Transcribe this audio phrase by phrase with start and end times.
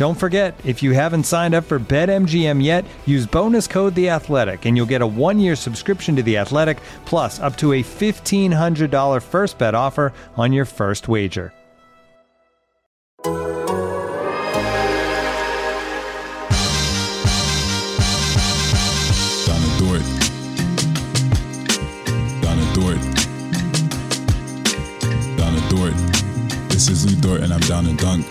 [0.00, 4.64] Don't forget, if you haven't signed up for BetMGM yet, use bonus code The Athletic,
[4.64, 8.90] and you'll get a one-year subscription to The Athletic, plus up to a fifteen hundred
[8.90, 11.52] dollar first bet offer on your first wager.
[13.24, 13.44] Donna
[19.78, 20.00] Dort.
[22.40, 23.00] Donna Dort.
[25.36, 25.94] Donna Dort.
[26.70, 28.24] This is Lu Dort and I'm down to dunk.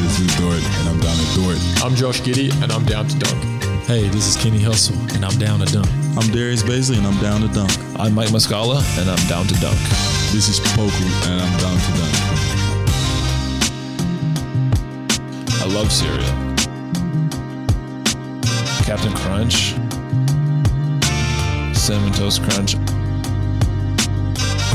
[0.00, 1.58] This is Lu Dort and I'm down to Dort.
[1.84, 3.44] I'm Josh Giddey, and I'm down to dunk.
[3.84, 5.88] Hey, this is Kenny Hustle, and I'm down to dunk.
[6.16, 7.70] I'm Darius Bazley and I'm down to dunk.
[7.98, 9.78] I'm Mike Muscala, and I'm down to dunk.
[10.32, 12.14] This is Poku and I'm down to dunk.
[15.60, 16.24] I love cereal.
[18.84, 19.74] Captain Crunch,
[21.76, 22.76] Cinnamon Toast Crunch,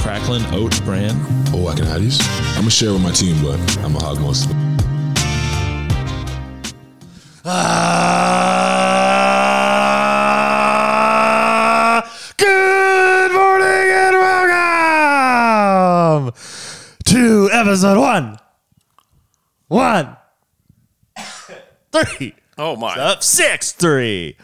[0.02, 1.16] Cracklin Oat Bran.
[1.52, 2.22] Oh, I can have these?
[2.50, 4.65] I'm gonna share with my team, but I'm gonna hog most of
[7.46, 7.52] it.
[12.38, 14.16] Good morning and
[16.26, 16.34] welcome
[17.06, 18.38] to episode one.
[19.68, 20.16] One,
[21.92, 22.96] three Oh my!
[22.98, 24.38] of six, three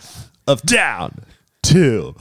[0.48, 1.20] of down,
[1.64, 2.16] two,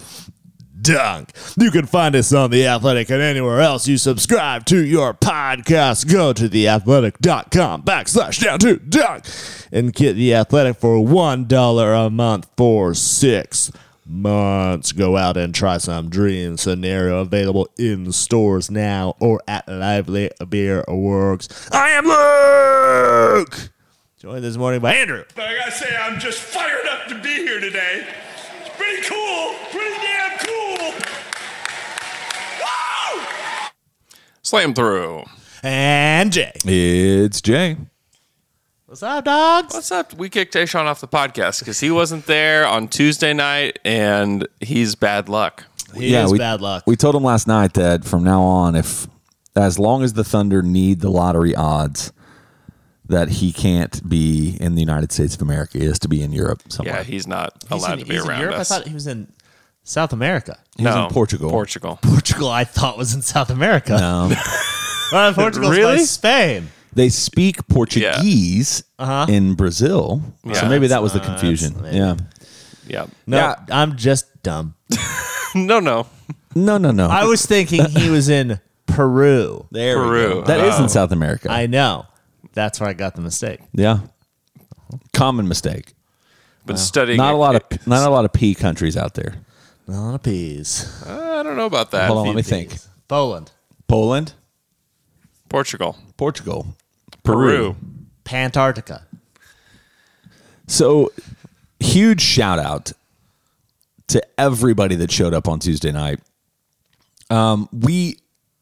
[0.82, 1.30] dunk.
[1.58, 6.10] You can find us on The Athletic and anywhere else you subscribe to your podcast.
[6.10, 9.24] Go to theathletic.com backslash down to dunk
[9.72, 13.70] and get The Athletic for $1 a month for six
[14.06, 14.92] months.
[14.92, 20.84] Go out and try some Dream Scenario available in stores now or at Lively Beer
[20.88, 21.70] Works.
[21.72, 23.70] I am Luke!
[24.18, 25.24] Joined this morning by Andrew.
[25.34, 28.06] But I gotta say, I'm just fired up to be here today.
[28.60, 29.54] It's pretty cool,
[34.50, 35.22] Slam through.
[35.62, 36.50] And Jay.
[36.64, 37.76] It's Jay.
[38.86, 39.72] What's up, dogs?
[39.74, 40.12] What's up?
[40.14, 44.96] We kicked Tayshawn off the podcast because he wasn't there on Tuesday night, and he's
[44.96, 45.66] bad luck.
[45.94, 46.82] He is bad luck.
[46.84, 49.06] We told him last night that from now on, if
[49.54, 52.12] as long as the Thunder need the lottery odds,
[53.06, 55.78] that he can't be in the United States of America.
[55.78, 56.96] He has to be in Europe somewhere.
[56.96, 58.56] Yeah, he's not He's allowed in- to be he's in around Europe?
[58.56, 58.70] us.
[58.72, 59.32] I thought he was in
[59.90, 60.58] South America.
[60.76, 61.50] He's no, in Portugal.
[61.50, 61.98] Portugal.
[62.02, 63.96] Portugal, I thought was in South America.
[63.98, 64.32] No.
[65.12, 65.98] Well, Portugal's by Really?
[66.04, 66.68] Spain.
[66.92, 69.26] they speak Portuguese Uh-huh.
[69.28, 71.74] in Brazil, so Yeah, maybe that was the confusion.
[71.82, 72.14] that's- yeah.
[72.86, 73.06] Yeah.
[73.26, 73.56] No, Yeah.
[73.72, 74.74] I'm just dumb.
[75.56, 76.06] No, no.
[76.54, 77.08] No, no, no.
[77.08, 79.66] I was thinking he was in Peru.
[79.72, 80.28] there we Peru.
[80.34, 80.42] go.
[80.42, 80.84] That is Oh.
[80.84, 81.50] in South America.
[81.50, 82.06] I know.
[82.52, 83.58] That's where I got the mistake.
[83.72, 83.98] yeah.
[85.12, 85.94] Common mistake.
[86.66, 87.16] Been studying.
[87.18, 89.34] Not a lot of not a lot of P countries out there.
[89.90, 91.02] A lot of peas.
[91.04, 92.06] I don't know about that.
[92.06, 92.76] Hold on, let me think.
[93.08, 93.50] Poland.
[93.88, 94.34] Poland,
[95.48, 95.96] Portugal.
[96.16, 96.76] Portugal,
[97.24, 97.74] Peru.
[98.24, 99.02] Pantarctica.
[100.68, 101.10] So,
[101.80, 102.92] huge shout out
[104.06, 106.20] to everybody that showed up on Tuesday night.
[107.28, 108.18] Um, we,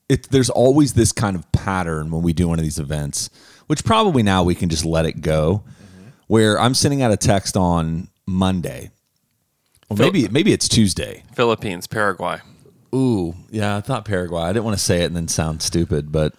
[0.09, 3.29] it, there's always this kind of pattern when we do one of these events,
[3.67, 5.63] which probably now we can just let it go.
[6.27, 8.91] Where I'm sending out a text on Monday,
[9.89, 11.25] Phil- maybe maybe it's Tuesday.
[11.35, 12.39] Philippines, Paraguay.
[12.95, 14.43] Ooh, yeah, I thought Paraguay.
[14.43, 16.35] I didn't want to say it and then sound stupid, but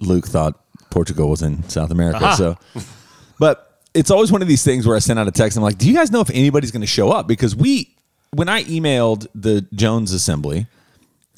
[0.00, 2.34] Luke thought Portugal was in South America.
[2.36, 2.58] So,
[3.38, 5.56] but it's always one of these things where I send out a text.
[5.56, 7.26] I'm like, do you guys know if anybody's going to show up?
[7.26, 7.96] Because we,
[8.32, 10.66] when I emailed the Jones Assembly,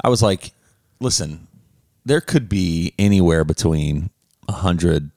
[0.03, 0.53] I was like,
[1.01, 1.47] listen,
[2.05, 4.11] there could be anywhere between
[4.47, 5.11] 100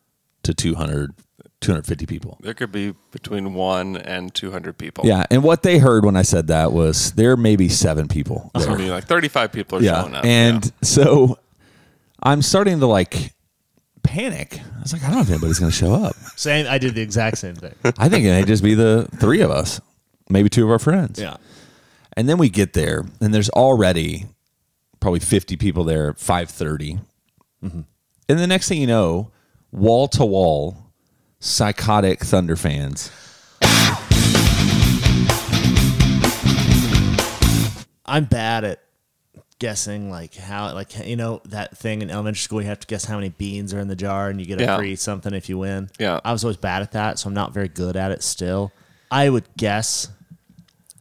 [0.44, 1.14] to 200,
[1.62, 2.38] 250 people.
[2.42, 5.06] There could be between one and 200 people.
[5.06, 5.26] Yeah.
[5.30, 8.52] And what they heard when I said that was there may be seven people.
[8.56, 8.76] It's there.
[8.76, 10.26] going to be like 35 people are showing up.
[10.26, 11.40] And so
[12.22, 13.34] I'm starting to like
[14.04, 14.60] panic.
[14.60, 16.16] I was like, I don't know if anybody's going to show up.
[16.36, 16.66] Same.
[16.68, 17.76] I did the exact same thing.
[17.98, 19.80] I think it may just be the three of us,
[20.30, 21.20] maybe two of our friends.
[21.20, 21.38] Yeah.
[22.18, 24.26] And then we get there, and there's already
[25.00, 27.02] probably 50 people there at 5:30.
[27.64, 27.82] Mm-hmm.
[28.28, 29.32] And the next thing you know,
[29.72, 30.78] wall to wall,
[31.42, 33.12] psychotic Thunder fans.
[38.06, 38.80] I'm bad at
[39.60, 43.06] guessing like how like you know that thing in elementary school you have to guess
[43.06, 44.76] how many beans are in the jar and you get a Yeah.
[44.78, 45.90] free something if you win.
[46.00, 46.20] Yeah.
[46.26, 48.72] I was always bad at that, so I'm not very good at it still.
[49.12, 50.08] I would guess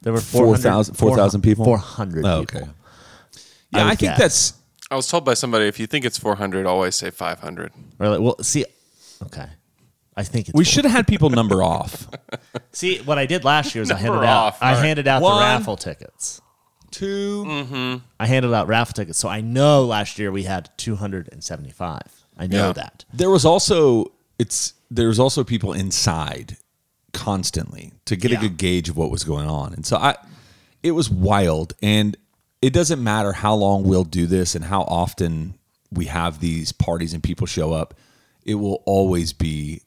[0.02, 1.64] there were 4,000 4,000 people?
[1.64, 2.60] 400 Oh, people.
[2.60, 2.70] okay.
[3.72, 4.18] Yeah, I, would think guess.
[4.18, 4.52] that's
[4.90, 7.72] I was told by somebody if you think it's 400, always say 500.
[7.98, 8.64] Or like, well, see,
[9.24, 9.46] okay.
[10.20, 12.08] I think it's we should have had people number off.
[12.72, 14.84] see what I did last year is I Number handed out off, I all right.
[14.84, 15.36] handed out One.
[15.36, 16.42] the raffle tickets.
[16.90, 17.96] 2 mm-hmm.
[18.18, 22.00] I handed out raffle tickets, so I know last year we had 275.
[22.36, 22.72] I know Yeah.
[22.72, 23.04] that.
[23.14, 26.56] There was also it's there's also people inside
[27.12, 28.38] constantly to get Yeah.
[28.38, 29.72] a good gauge of what was going on.
[29.72, 30.16] And so I
[30.82, 32.16] it was wild and
[32.60, 35.54] it doesn't matter how long we'll do this and how often
[35.90, 37.94] we have these parties and people show up,
[38.44, 39.82] it will always be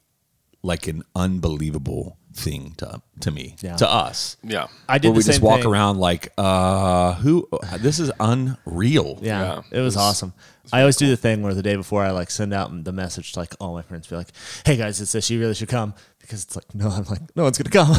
[0.64, 3.76] like an unbelievable thing to to me, Yeah.
[3.76, 4.36] to us.
[4.42, 4.66] Yeah.
[4.88, 5.70] I did Where the we same just walk thing.
[5.70, 7.46] around like, uh, who?
[7.78, 9.18] This is unreal.
[9.22, 9.40] Yeah,
[9.70, 9.78] Yeah.
[9.78, 10.32] it was awesome.
[10.72, 13.32] I always do the thing where the day before I like send out the message
[13.32, 14.28] to like all my friends, be like,
[14.64, 15.30] "Hey guys, it's this.
[15.30, 17.94] You really should come." Because it's like, no, I'm like, no one's gonna come.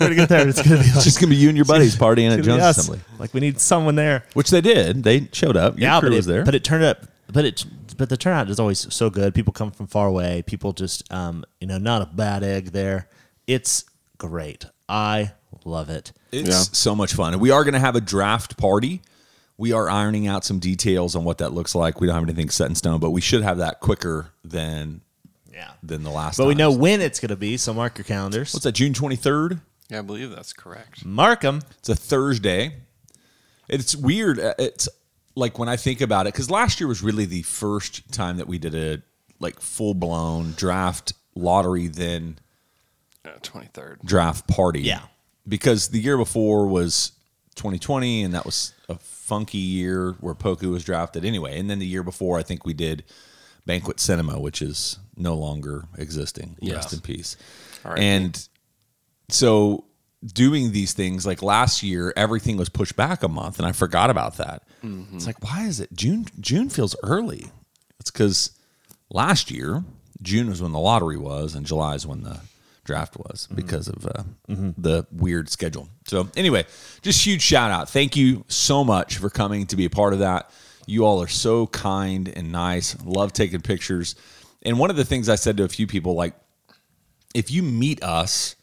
[0.00, 0.48] We're gonna get there.
[0.48, 2.44] It's gonna be like, It's just gonna be you and your buddies partying it's at
[2.44, 2.62] Jones.
[2.76, 4.24] Assembly, Like we need someone there.
[4.34, 5.04] which they did.
[5.04, 5.78] They showed up.
[5.78, 6.44] Your yeah, crew but was it, there.
[6.44, 7.06] but it turned up.
[7.32, 7.64] But it,
[7.98, 9.34] but the turnout is always so good.
[9.34, 10.42] People come from far away.
[10.46, 13.08] People just, um, you know, not a bad egg there.
[13.46, 13.84] It's
[14.16, 14.64] great.
[14.88, 15.32] I
[15.64, 16.12] love it.
[16.32, 16.62] It's Yeah.
[16.72, 17.32] so much fun.
[17.34, 19.02] And we are going to have a draft party.
[19.58, 22.00] We are ironing out some details on what that looks like.
[22.00, 25.00] We don't have anything set in stone, but we should have that quicker than
[25.52, 25.72] Yeah.
[25.82, 26.36] than the last.
[26.38, 28.54] But we know when it's gonna be, so mark your calendars.
[28.54, 28.72] what's that?
[28.72, 29.60] June twenty third.
[29.90, 31.04] Yeah, I believe that's correct.
[31.04, 31.62] Mark them.
[31.80, 32.74] It's a Thursday.
[33.68, 34.38] It's weird.
[34.38, 34.88] Uh, It's
[35.38, 38.46] like when I think about it, because last year was really the first time that
[38.48, 39.02] we did a
[39.40, 42.38] like full blown draft lottery, then
[43.24, 44.02] uh, Yeah, 23rd.
[44.04, 44.80] draft party.
[44.80, 45.02] Yeah.
[45.46, 47.12] Because the year before was
[47.54, 51.58] 2020, and that was a funky year where Poku was drafted anyway.
[51.58, 53.04] And then the year before, I think we did
[53.64, 56.56] Banquet Cinema, which is no longer existing.
[56.62, 57.36] Rest in peace.
[57.84, 58.02] R.I.P.
[58.02, 58.48] And
[59.30, 59.84] so
[60.24, 64.10] doing these things like last year everything was pushed back a month and i forgot
[64.10, 64.62] about that.
[65.14, 67.46] It's like why is it june june feels early.
[68.00, 68.50] It's because
[69.10, 69.84] last year
[70.20, 72.40] june was when the lottery was and july is when the
[72.84, 75.88] draft was because of uh, the weird schedule.
[76.06, 76.64] So anyway
[77.02, 77.88] just huge shout out.
[77.88, 80.50] Thank you so much for coming to be a part of that.
[80.86, 82.96] You all are so kind and nice.
[83.04, 84.14] Love taking pictures.
[84.62, 86.34] And one of the things i said to a few people like
[87.34, 88.56] if you meet us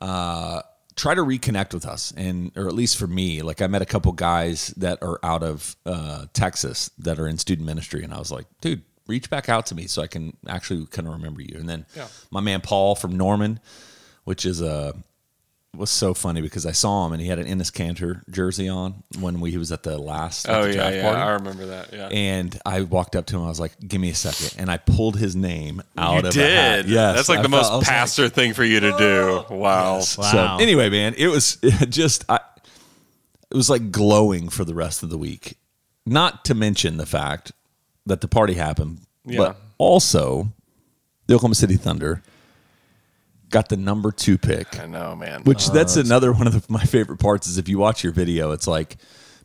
[0.00, 0.62] uh,
[1.00, 3.86] try to reconnect with us and or at least for me like i met a
[3.86, 8.18] couple guys that are out of uh, texas that are in student ministry and i
[8.18, 11.40] was like dude reach back out to me so i can actually kind of remember
[11.40, 11.56] you.
[11.58, 11.86] And then
[12.30, 13.60] my man paul from norman
[14.24, 14.94] which is a
[15.76, 19.02] was so funny because i saw him and he had an Enes Kanter jersey on
[19.20, 21.02] when we, he was at the last at Oh, the yeah, yeah.
[21.02, 21.20] party.
[21.20, 21.92] I remember that.
[21.92, 22.08] Yeah.
[22.08, 23.44] And I walked up to him.
[23.44, 24.60] I was like, "Give me a second.
[24.60, 26.76] And I pulled his name out you of the hat.
[26.82, 26.88] did.
[26.90, 29.44] Yes, That's like I the felt- most was like, thing for you to do.
[29.48, 29.56] Oh.
[29.56, 29.94] Wow.
[29.94, 30.00] Wow.
[30.00, 31.56] so anyway, man, it was
[31.88, 32.40] just I,
[33.50, 35.56] it was like glowing for the rest of the week.
[36.04, 37.52] Not to mention the fact
[38.06, 39.38] that the party happened, Yeah.
[39.38, 40.52] but also
[41.28, 42.22] the Oklahoma City Thunder
[43.50, 44.80] got the number two pick.
[44.80, 45.42] I know, man.
[45.42, 48.52] Which that's another one of the, my favorite parts is if you watch your video,
[48.52, 48.96] it's like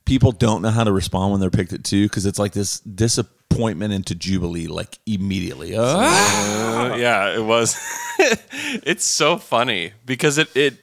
[0.05, 2.79] people don't know how to respond when they're picked at two because it's like this
[2.79, 5.75] disappointment into jubilee like immediately.
[5.77, 6.91] Ah!
[6.91, 7.75] Uh, yeah, it was.
[8.19, 10.77] it's so funny because it it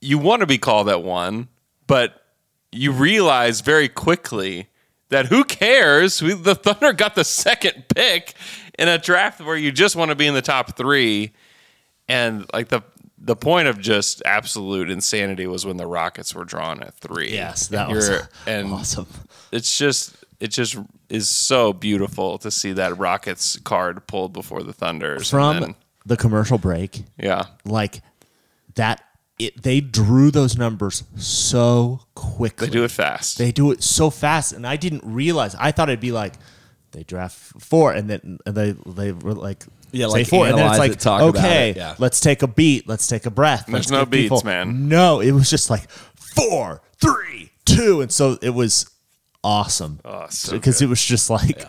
[0.00, 1.48] you want to be called at one,
[1.86, 2.22] but
[2.72, 4.68] you realize very quickly
[5.08, 6.22] that who cares?
[6.22, 8.34] We, the Thunder got the second pick
[8.78, 11.32] in a draft where you just want to be in the top three,
[12.10, 12.82] and like the
[13.22, 17.32] the point of just absolute insanity was when the Rockets were drawn at three.
[17.32, 18.08] Yes, that And was
[18.46, 19.06] and awesome.
[19.52, 20.76] it's just it just
[21.10, 25.28] is so beautiful to see that Rockets card pulled before the Thunders.
[25.30, 25.74] From and then-
[26.06, 28.00] the commercial break, yeah, like
[28.76, 29.02] that,
[29.38, 32.68] it they drew those numbers so quickly.
[32.68, 33.36] they do it fast.
[33.36, 35.54] They do it so fast, and I didn't realize.
[35.56, 36.34] I thought it'd be like
[36.92, 40.56] they draft four, and then and they they were like Yeah, say like four, and
[40.58, 41.94] then it's like it, talk about okay, it, yeah.
[41.98, 43.66] let's take a beat, let's take a breath.
[43.66, 44.88] There's let's no give people- beats, man.
[44.88, 48.90] No, it was just like four, three, two, and so it was
[49.42, 50.00] awesome.
[50.04, 51.64] Oh, so because it was just like.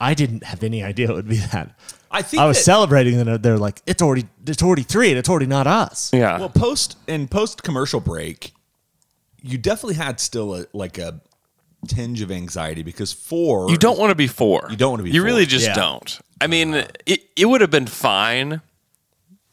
[0.00, 1.78] I didn't have any idea it would be that.
[2.10, 5.18] I think I was that- celebrating, and they're like, "It's already, it's already three, and
[5.18, 6.38] it's already not us." Yeah.
[6.38, 8.52] Well, post and post commercial break,
[9.40, 11.20] you definitely had still a like a
[11.86, 14.66] tinge of anxiety because four You don't want to be four.
[14.70, 15.26] You don't wanna be You four.
[15.26, 15.74] really just Yeah.
[15.74, 16.18] don't.
[16.40, 16.74] I mean,
[17.06, 18.60] it, it would have been fine.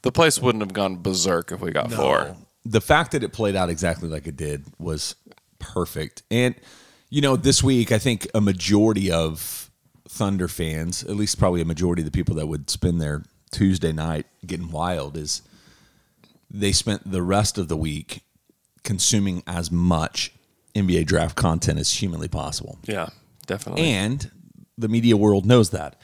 [0.01, 2.35] The place wouldn't have gone berserk if we got four.
[2.65, 5.15] the fact that it played out exactly like it did was
[5.59, 6.23] perfect.
[6.31, 6.55] And
[7.09, 9.69] you know, this week I think a majority of
[10.07, 13.91] Thunder fans, at least probably a majority of the people that would spend their Tuesday
[13.91, 15.41] night getting wild is
[16.49, 18.23] they spent the rest of the week
[18.83, 20.33] consuming as much
[20.75, 22.79] NBA draft content as humanly possible.
[22.83, 23.09] Yeah,
[23.45, 23.83] definitely.
[23.89, 24.29] And
[24.77, 25.99] the media world knows that.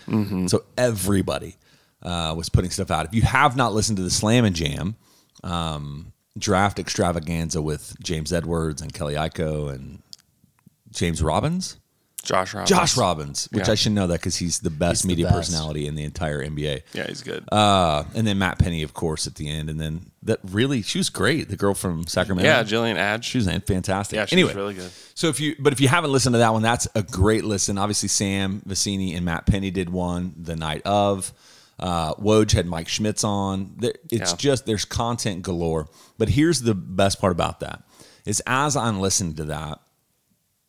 [0.50, 1.55] So everybody
[2.01, 3.05] uh, was putting stuff out.
[3.05, 4.95] If you have not listened to the Slam and Jam
[5.43, 10.01] um, draft extravaganza with James Edwards and Kelly Iko and
[10.91, 11.77] James Robbins,
[12.27, 12.69] Josh Robbins.
[12.69, 13.72] Josh Robbins, which Yeah.
[13.72, 15.36] I should know that because he's the best the media best.
[15.38, 16.81] personality in the entire NBA.
[16.93, 17.43] Yeah, he's good.
[17.51, 19.69] Uh, and then Matt Penny, of course, at the end.
[19.69, 21.50] And then that really, she was great.
[21.50, 22.48] The girl from Sacramento.
[22.50, 23.25] yeah, Jillian Adge.
[23.25, 24.17] She was fantastic.
[24.17, 24.91] yeah, she anyway, was really good.
[25.15, 27.77] so if you, but if you haven't listened to that one, that's a great listen.
[27.77, 31.34] Obviously, Sam Vecenie and Matt Penny did one the night of.
[31.79, 33.75] Uh, Woj had Mike Schmitz on.
[33.77, 34.38] There, it's Yeah.
[34.38, 35.88] just there's content galore.
[36.17, 37.84] But here's the best part about that
[38.25, 39.79] is as I'm listening to that,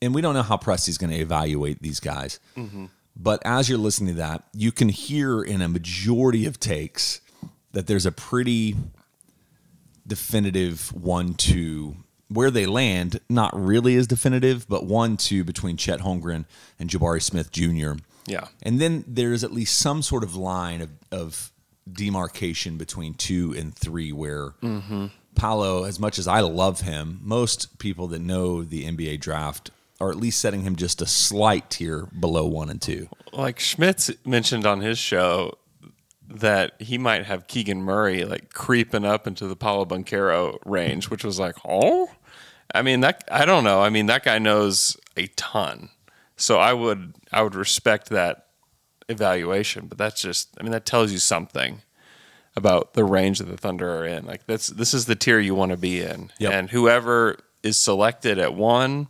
[0.00, 2.86] and we don't know how Presti's going to evaluate these guys, mm-hmm.
[3.16, 7.20] but as you're listening to that, you can hear in a majority of takes
[7.72, 8.76] that there's a pretty
[10.06, 11.96] definitive one two.
[12.30, 16.44] Where they land not really as definitive but one two between chet holmgren
[16.78, 17.92] and jabari smith jr
[18.26, 18.48] Yeah.
[18.62, 21.50] and then there's at least some sort of line of, of
[21.90, 25.06] demarcation between two and three where mm-hmm.
[25.36, 30.10] Paolo, as much as I love him, most people that know the NBA draft are
[30.10, 33.08] at least setting him just a slight tier below one and two.
[33.32, 35.58] Like Schmitz mentioned on his show
[36.28, 41.24] that he might have Keegan Murray like creeping up into the Paolo Banchero range, which
[41.24, 42.10] was like, oh,
[42.74, 43.80] I mean that I don't know.
[43.80, 45.88] I mean that guy knows a ton,
[46.36, 48.46] so I would I would respect that
[49.08, 49.86] evaluation.
[49.86, 51.82] But that's just I mean that tells you something
[52.56, 54.26] about the range that the Thunder are in.
[54.26, 56.52] Like that's this is the tier you want to be in, Yep.
[56.52, 59.08] and whoever is selected at one,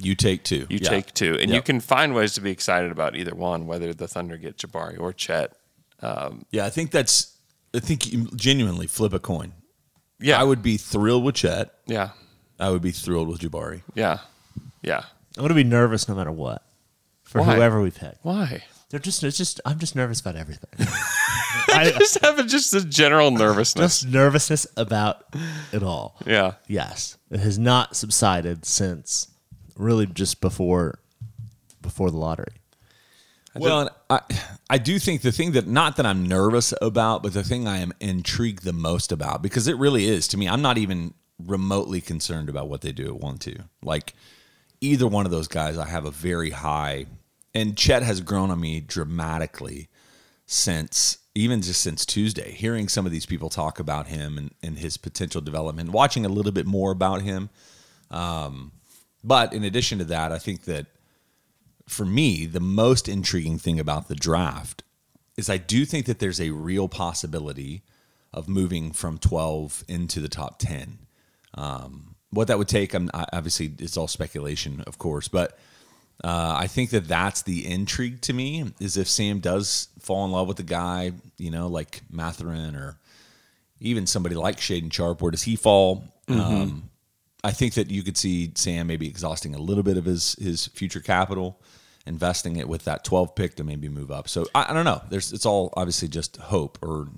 [0.00, 0.66] You take two.
[0.68, 0.88] you Yeah.
[0.90, 4.06] take two, and you can find ways to be excited about either one, whether the
[4.08, 5.52] Thunder get Jabari or Chet.
[6.00, 7.36] Um, yeah, I think that's.
[7.74, 9.52] I think you genuinely flip a coin.
[10.20, 11.72] Yeah, I would be thrilled with Chet.
[11.86, 12.10] Yeah,
[12.58, 13.82] I would be thrilled with Jabari.
[13.94, 14.18] yeah,
[14.82, 15.02] yeah.
[15.36, 16.62] I'm gonna be nervous no matter what
[17.22, 17.54] for Why?
[17.56, 18.16] whoever we pick.
[18.22, 18.64] Why?
[18.90, 20.70] They're just, it's just, I'm just nervous about everything.
[21.68, 24.00] I just have a, just a general nervousness.
[24.00, 25.24] just nervousness about
[25.72, 26.16] it all.
[26.24, 29.28] yeah, Yes, it has not subsided since
[29.78, 30.98] really just before
[31.80, 32.54] before the lottery.
[33.54, 34.20] Well, I
[34.70, 37.78] I do think the thing that not that I'm nervous about, but the thing I
[37.78, 40.48] am intrigued the most about because it really is to me.
[40.48, 43.56] I'm not even remotely concerned about what they do at one two.
[43.82, 44.14] Like
[44.80, 47.06] either one of those guys, I have a very high.
[47.54, 49.88] And Chet has grown on me dramatically
[50.46, 52.52] since even just since Tuesday.
[52.52, 56.28] Hearing some of these people talk about him and, and his potential development, watching a
[56.28, 57.48] little bit more about him.
[58.10, 58.72] Um,
[59.24, 60.86] but in addition to that, I think that
[61.88, 64.82] for me, the most intriguing thing about the draft
[65.36, 67.82] is I do think that there's a real possibility
[68.32, 70.98] of moving from 12 into the top 10.
[71.54, 75.58] Um, what that would take, I'm I- obviously it's all speculation, of course, but
[76.22, 80.32] uh, I think that that's the intrigue to me is if Sam does fall in
[80.32, 82.98] love with a guy, you know, like Mathurin or
[83.80, 86.04] even somebody like Shaedon Sharpe, where does he fall?
[86.28, 86.90] Um,
[87.44, 90.66] I think that you could see Sam maybe exhausting a little bit of his his
[90.68, 91.60] future capital,
[92.06, 94.28] investing it with that 12 pick to maybe move up.
[94.28, 95.02] So I, I don't know.
[95.08, 97.08] There's it's all obviously just hope or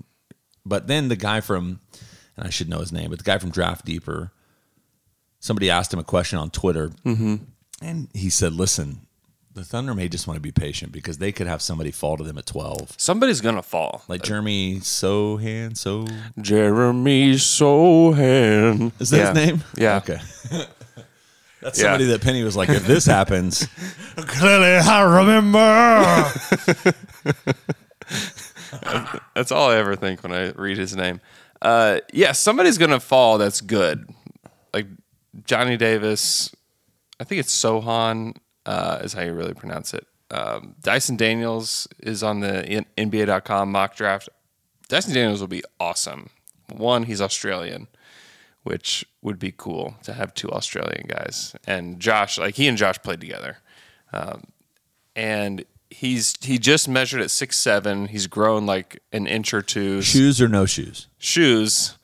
[0.65, 1.79] but then the guy from
[2.37, 4.31] and I should know his name, but the guy from Draft Deeper,
[5.39, 7.35] somebody asked him a question on Twitter mm-hmm.
[7.81, 9.07] and he said, Listen,
[9.53, 12.23] the Thunder may just want to be patient because they could have somebody fall to
[12.23, 12.93] them at 12.
[12.97, 14.03] somebody's gonna fall.
[14.07, 16.05] Like Jeremy Sochan, so
[16.39, 18.91] Jeremy Sochan.
[18.99, 19.33] is that Yeah.
[19.33, 19.63] his name?
[19.77, 19.97] Yeah.
[19.97, 20.19] Okay.
[21.61, 21.83] That's Yeah.
[21.85, 23.67] somebody that Penny was like, if this happens,
[24.15, 26.31] Clearly, I remember.
[29.35, 31.21] That's all I ever think when I read his name.
[31.61, 33.37] Uh, yeah, somebody's gonna fall.
[33.37, 34.09] That's good.
[34.73, 34.87] Like
[35.45, 36.53] Johnny Davis.
[37.19, 40.07] I think it's Sochan uh, is how you really pronounce it.
[40.29, 44.29] Um, Dyson Daniels is on the NBA.com mock draft.
[44.87, 46.29] Dyson Daniels will be awesome.
[46.71, 47.87] One, he's Australian,
[48.63, 51.55] which would be cool to have two Australian guys.
[51.67, 53.57] And Josh, like he and Josh played together,
[54.13, 54.45] um,
[55.15, 58.07] and he's he just measured at six seven.
[58.07, 60.01] He's grown like an inch or two.
[60.01, 61.07] Shoes or no shoes?
[61.17, 61.97] Shoes.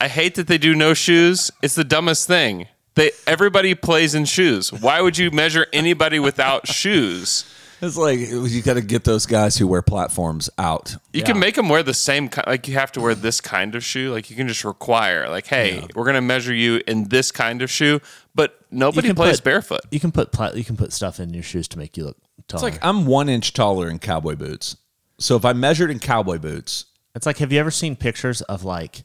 [0.00, 1.50] I hate that they do no shoes.
[1.62, 2.66] It's the dumbest thing.
[2.94, 4.72] They everybody plays in shoes.
[4.72, 7.44] Why would you measure anybody without shoes?
[7.80, 10.94] It's like you got to get those guys who wear platforms out.
[11.12, 12.46] You can make them wear the same kind.
[12.46, 14.12] Like you have to wear this kind of shoe.
[14.12, 17.68] Like you can just require, like, hey, we're gonna measure you in this kind of
[17.70, 18.00] shoe.
[18.36, 19.80] But nobody plays put- barefoot.
[19.90, 22.16] You can put pla- you can put stuff in your shoes to make you look
[22.46, 22.68] taller.
[22.68, 24.76] It's like I'm one inch taller in cowboy boots.
[25.18, 26.84] So if I measured in cowboy boots,
[27.16, 29.02] It's like, have you ever seen pictures of like,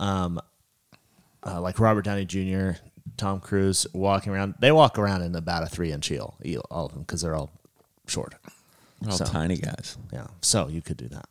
[0.00, 0.40] um,
[1.44, 2.78] uh, like Robert Downey Jr.,
[3.16, 4.54] Tom Cruise walking around?
[4.60, 7.34] They walk around in about a three inch heel, heel all of them, because they're
[7.36, 7.50] all
[8.06, 8.34] short.
[9.00, 9.96] they're all So- tiny guys.
[10.12, 11.26] Yeah, so you could do that.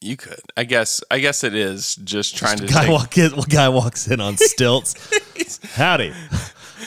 [0.00, 0.40] You could.
[0.56, 1.02] I guess.
[1.10, 2.90] I guess it is just trying to guy take.
[2.92, 4.94] walk in, guy walks in on stilts.
[5.76, 6.12] Howdy,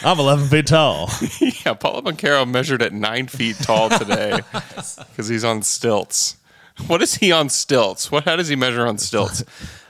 [0.03, 1.10] I'm 11 feet tall.
[1.65, 6.38] yeah, Paolo Banchero measured at nine feet tall today because he's on stilts.
[6.86, 8.12] What is he on stilts?
[8.12, 8.25] What?
[8.25, 9.43] How does he measure on stilts?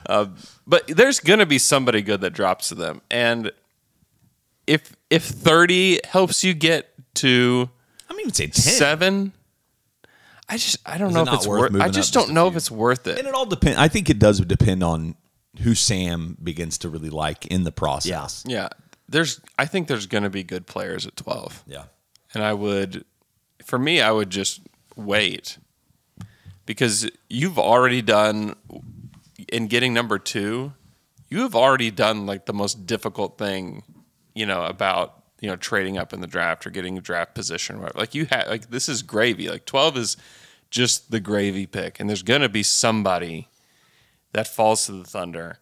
[0.05, 0.27] Uh,
[0.65, 3.51] but there's gonna be somebody good that drops to them, and
[4.67, 7.69] if if thirty helps you get to
[8.09, 8.53] I'm even say ten.
[8.53, 9.33] seven,
[10.49, 11.69] I just I don't Is know it if not it's worth worth.
[11.71, 12.57] I moving just up just don't a know if few?
[12.57, 13.17] it's worth it.
[13.19, 13.77] And it all depends.
[13.79, 15.15] I think it does depend on
[15.61, 18.43] who Sam begins to really like in the process.
[18.47, 18.69] Yeah,
[19.09, 19.41] there's.
[19.57, 21.63] I think there's gonna be good players at twelve.
[21.65, 21.85] Yeah.
[22.33, 23.05] and I would,
[23.65, 24.61] for me, I would just
[24.95, 25.57] wait
[26.65, 28.55] because you've already done
[29.51, 30.73] in getting number two.
[31.29, 33.83] You have already done like the most difficult thing,
[34.37, 37.79] you know, about you know trading up in the draft or getting a draft position.
[37.79, 37.99] Whatever.
[37.99, 39.49] Like you have, like this is gravy.
[39.49, 40.17] Like twelve is
[40.69, 43.47] just the gravy pick, and there's gonna be somebody
[44.33, 45.59] that falls to the Thunder.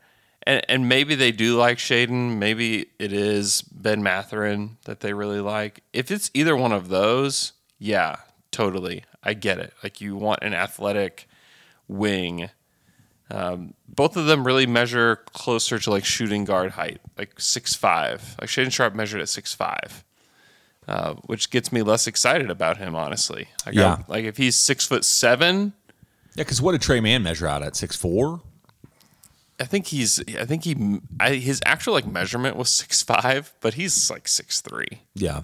[0.48, 2.38] And, and maybe they do like Shaedon.
[2.38, 5.82] Maybe it is Ben Mathurin that they really like.
[5.92, 8.18] If it's either one of those, yeah,
[8.52, 9.04] totally.
[9.24, 9.74] I get it.
[9.82, 11.28] Like you want an athletic
[11.88, 12.50] wing.
[13.32, 18.36] Um, both of them really measure closer to like shooting guard height, like six five.
[18.40, 20.04] Like Shaedon Sharpe measured at six five,
[20.88, 23.48] uh, which gets me less excited about him, honestly.
[23.66, 23.94] Like, Yeah.
[23.94, 25.74] I'm- like if he's six foot seven,
[26.36, 27.76] Yeah, because what did Tre Mann measure out at?
[27.76, 28.42] Six four?
[29.60, 30.20] I think he's.
[30.38, 31.00] I think he.
[31.20, 35.02] I, his actual like measurement was six five, but he's like six three.
[35.16, 35.42] Yeah.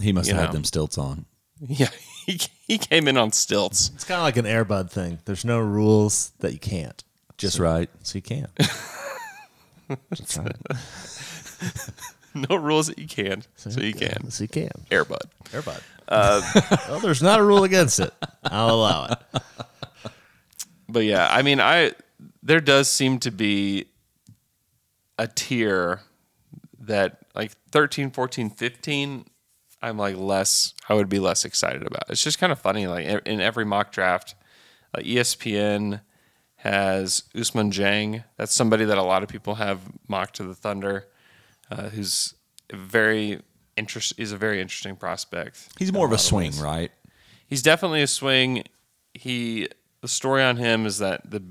[0.00, 0.46] He must You have know.
[0.46, 1.26] had them stilts on.
[1.68, 1.90] Yeah,
[2.26, 3.90] he he came in on stilts.
[3.94, 5.18] It's kind of like an Airbud thing.
[5.24, 7.02] There's no rules that you can't,
[7.38, 7.88] Just right.
[8.02, 8.46] so you can.
[10.10, 10.56] That's right.
[12.34, 14.30] No rules that you can't, so you can.
[14.30, 14.70] So you can.
[14.90, 15.20] Airbud.
[15.50, 15.82] Airbud.
[16.08, 16.40] Uh,
[16.88, 18.10] well, there's not a rule against it.
[18.44, 19.18] I'll allow it.
[20.88, 21.92] But yeah, I mean, I
[22.42, 23.86] there does seem to be
[25.18, 26.00] a tier
[26.80, 29.26] that like 13, 14, 15
[29.82, 32.04] I'm like less I would be less excited about.
[32.08, 34.34] It's just kind of funny like in every mock draft
[34.94, 36.00] like ESPN
[36.56, 38.24] has Ousmane Dieng.
[38.36, 41.06] That's somebody that a lot of people have mocked to the Thunder
[41.70, 42.34] uh, who's
[42.72, 43.40] very
[43.76, 45.68] interest is a very interesting prospect.
[45.78, 46.60] He's more of a swing, ways.
[46.60, 46.92] right?
[47.46, 48.64] He's definitely a swing.
[49.14, 49.68] He
[50.00, 51.42] the story on him is that the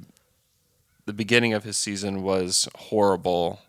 [1.06, 3.60] the beginning of his season was horrible.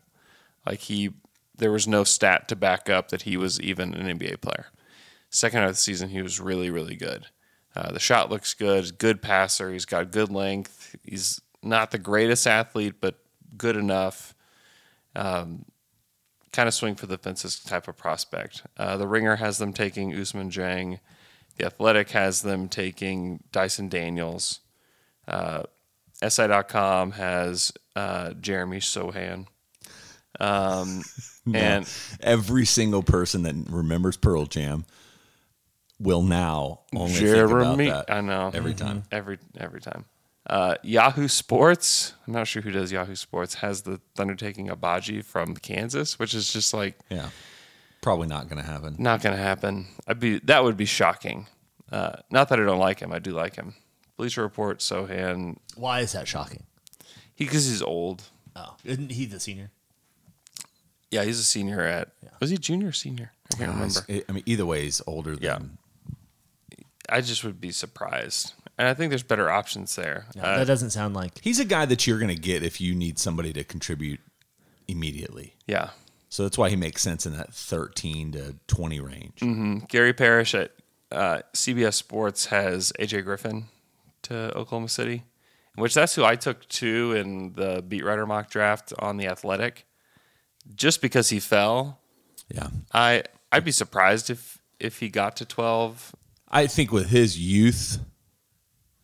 [0.67, 1.11] Like he
[1.57, 4.67] there was no stat to back up that he was even an NBA player.
[5.31, 7.27] Second half of the season he was really really good.
[7.75, 8.99] Uh, the shot looks good.
[8.99, 9.73] Good passer.
[9.73, 10.95] He's got good length.
[11.05, 13.19] He's not the greatest athlete, but
[13.57, 14.35] good enough.
[15.17, 15.65] Um,
[16.53, 18.63] kind of swing for the fences type of prospect.
[18.77, 21.01] Uh, the Ringer has them taking Ousmane Dieng.
[21.57, 24.61] The Athletic has them taking Dyson Daniels.
[25.27, 25.63] Uh,
[26.27, 29.47] SI.com has uh, Jeremy Sochan.
[30.41, 31.03] Um,
[31.53, 31.89] And
[32.21, 34.85] Every single person that remembers Pearl Jam
[35.99, 39.05] will now only Jeremy, think about that I know every time.
[39.11, 40.05] every every time.
[40.49, 45.25] Uh, Yahoo Sports, I'm not sure who does Yahoo Sports, has the Thunder taking Agbaji
[45.25, 47.29] from Kansas, which is just like Yeah,
[48.01, 48.97] probably not going to happen.
[48.99, 49.87] not going to happen.
[50.07, 51.47] I'd be that would be shocking.
[51.91, 53.75] Uh, not that I don't like him, I do like him.
[54.17, 56.65] Bleacher Report, Sochan, Why is that shocking?
[57.35, 58.23] he because he's old.
[58.57, 59.71] Oh, isn't he the senior?
[61.13, 62.09] Yeah, he's a senior at.
[62.41, 63.31] Was he junior or senior?
[63.53, 64.01] I can't remember.
[64.09, 65.59] It's- I mean, either way, he's older Yeah.
[65.59, 65.79] than.
[67.09, 70.27] I just would be surprised, and I think there's better options there.
[70.35, 71.39] No, Uh, that doesn't sound like.
[71.43, 74.21] He's a guy that you're going to get if you need somebody to contribute
[74.89, 75.55] immediately.
[75.67, 75.91] yeah,
[76.29, 79.87] So that's why he makes sense in that 13 to 20 range.
[79.89, 80.73] Gary Parrish at
[81.11, 83.67] uh, CBS Sports has AJ Griffin
[84.23, 85.25] to Oklahoma City,
[85.75, 89.85] which that's who I took to in the beat writer mock draft on the Athletic,
[90.75, 92.01] just because he fell.
[92.55, 92.69] Yeah.
[92.93, 96.15] I I'd be surprised if if he got to twelve.
[96.49, 97.99] I think with his youth,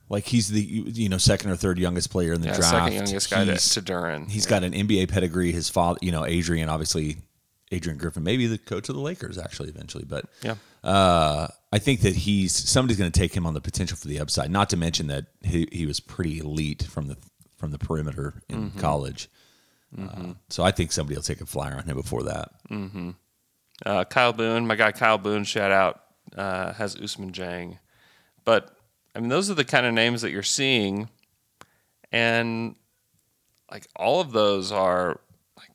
[0.09, 2.71] like he's the you know second or third youngest player in the Yeah, draft.
[2.71, 4.31] second youngest guy to, He's- to Duren.
[4.31, 5.53] He's got an NBA pedigree.
[5.53, 7.18] His father, you know, Adrian, obviously,
[7.71, 10.05] Adrian Griffin, maybe the coach of the Lakers actually eventually.
[10.05, 10.55] But Yeah.
[10.83, 14.21] uh, I think that he's somebody's going to take him on the potential for the
[14.21, 14.51] upside.
[14.51, 17.16] Not to mention that he, he was pretty elite from the
[17.57, 18.79] from the perimeter in Mm-hmm.
[18.79, 19.29] college.
[19.96, 22.51] Uh, so I think somebody will take a flyer on him before that.
[23.87, 26.03] Uh, Kyle Boone, my guy Kyle Boone, shout out,
[26.37, 27.79] uh, has Ousmane Dieng.
[28.44, 28.77] But
[29.14, 31.09] I mean, those are the kind of names that you're seeing,
[32.12, 32.77] and
[33.70, 35.20] like all of those are
[35.57, 35.70] like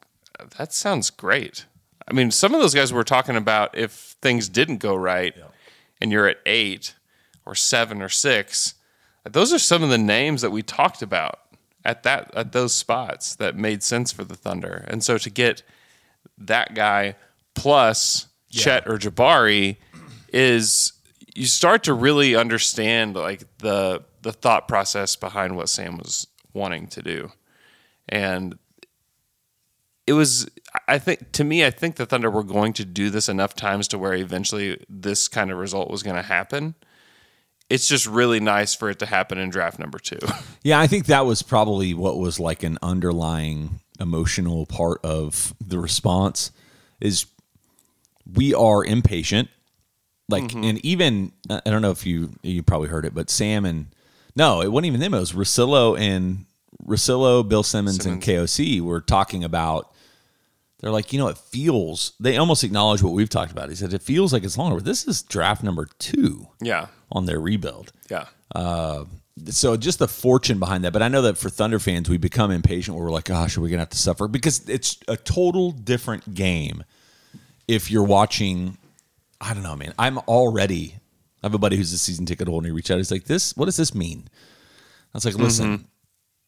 [0.57, 1.65] that sounds great.
[2.07, 5.33] I mean, some of those guys we're talking about, if things didn't go right,
[6.01, 6.95] and you're at eight
[7.45, 8.73] or seven or six,
[9.23, 11.39] those are some of the names that we talked about
[11.85, 14.85] at that at those spots that made sense for the Thunder.
[14.87, 15.63] And so to get
[16.37, 17.15] that guy
[17.55, 19.77] plus Chet or Jabari
[20.31, 20.93] is
[21.35, 26.87] you start to really understand like the the thought process behind what Sam was wanting
[26.87, 27.31] to do.
[28.07, 28.57] And
[30.05, 30.49] it was
[30.87, 33.87] I think to me I think the Thunder were going to do this enough times
[33.89, 36.75] to where eventually this kind of result was going to happen.
[37.73, 40.19] It's just really nice for it to happen in draft number 2.
[40.65, 45.77] Yeah, I think that was probably what was like an underlying emotional part of the
[45.77, 46.51] response
[47.01, 47.25] is
[48.33, 49.49] we are impatient.
[50.29, 50.63] Like mm-hmm.
[50.63, 53.87] and even I don't know if you you probably heard it, but Sam and
[54.37, 55.13] no, it wasn't even them.
[55.13, 56.45] It was Russillo and
[56.85, 59.89] Russillo, Bill Simmons, and KOC were talking about.
[60.79, 62.13] They're like, you know, it feels.
[62.19, 63.69] They almost acknowledge what we've talked about.
[63.69, 64.75] He said it feels like it's longer.
[64.75, 66.87] But this is draft number two yeah.
[67.13, 68.25] On their rebuild Yeah.
[68.53, 69.05] Uh,
[69.47, 70.93] so just the fortune behind that.
[70.93, 73.61] But I know that for Thunder fans, we become impatient where we're like, gosh, are
[73.61, 74.27] we gonna have to suffer?
[74.27, 76.83] Because it's a total different game
[77.67, 78.77] if you're watching.
[79.41, 79.93] I don't know, man.
[79.97, 80.95] I'm already.
[81.41, 82.97] I have a buddy who's a season ticket holder, and he reached out.
[82.97, 84.29] He's like, "This, what does this mean?"
[85.13, 85.83] I was like, "Listen, mm-hmm.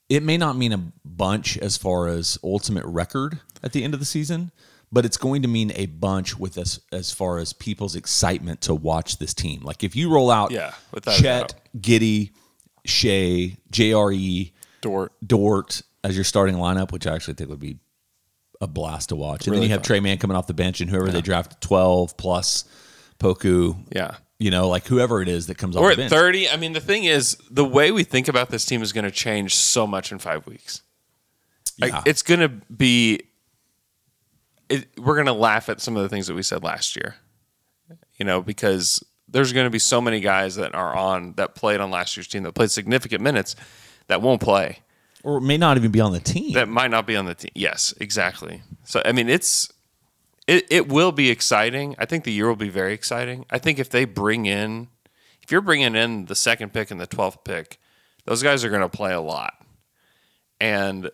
[0.08, 4.00] it may not mean a bunch as far as ultimate record at the end of
[4.00, 4.52] the season,
[4.96, 8.74] but it's going to mean a bunch with us as far as people's excitement to
[8.74, 9.62] watch this team.
[9.62, 10.72] Like if you roll out, Yeah,
[11.18, 11.54] Chet.
[11.78, 12.32] Giddey,
[12.86, 15.12] Shai, JRE, Dort.
[15.26, 17.78] Dort as your starting lineup, which I actually think would be
[18.62, 19.48] a blast to watch.
[19.48, 19.84] And then you have fun.
[19.86, 22.64] Tre Mann coming off the bench and whoever they draft 12 plus
[23.20, 23.76] Poku.
[23.94, 24.16] Yeah.
[24.40, 26.50] You know, like whoever it is that comes We're off the at 30.
[26.50, 29.12] I mean, the thing is, the way we think about this team is going to
[29.12, 30.82] change so much in five weeks.
[31.82, 32.04] Like, Yeah.
[32.06, 33.22] it's going to be,
[34.70, 37.16] it, we're going to laugh at some of the things that we said last year,
[38.18, 41.80] you know, because there's going to be so many guys that are on, that played
[41.80, 43.56] on last year's team, that played significant minutes,
[44.08, 44.80] that won't play,
[45.24, 46.54] or may not even be on the team.
[46.54, 47.52] that might not be on the team.
[47.56, 48.62] Yes, exactly.
[48.84, 49.74] So, I mean, it's,
[50.46, 51.96] it, it will be exciting.
[51.98, 53.46] I think the year will be very exciting.
[53.50, 54.88] I think if they bring in,
[55.42, 57.80] if you're bringing in the second pick and the 12th pick,
[58.26, 59.54] those guys are going to play a lot.
[60.60, 61.10] And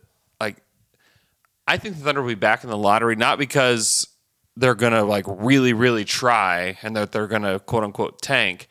[1.67, 4.07] I think the Thunder will be back in the lottery, not because
[4.57, 8.67] they're going to like really, really try and that they're going to quote unquote tank.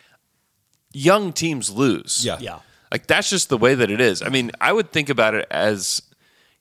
[0.92, 2.24] Young teams lose.
[2.24, 2.38] yeah.
[2.40, 2.58] Yeah.
[2.92, 4.20] Like that's just the way that it is.
[4.20, 6.02] I mean, I would think about it as,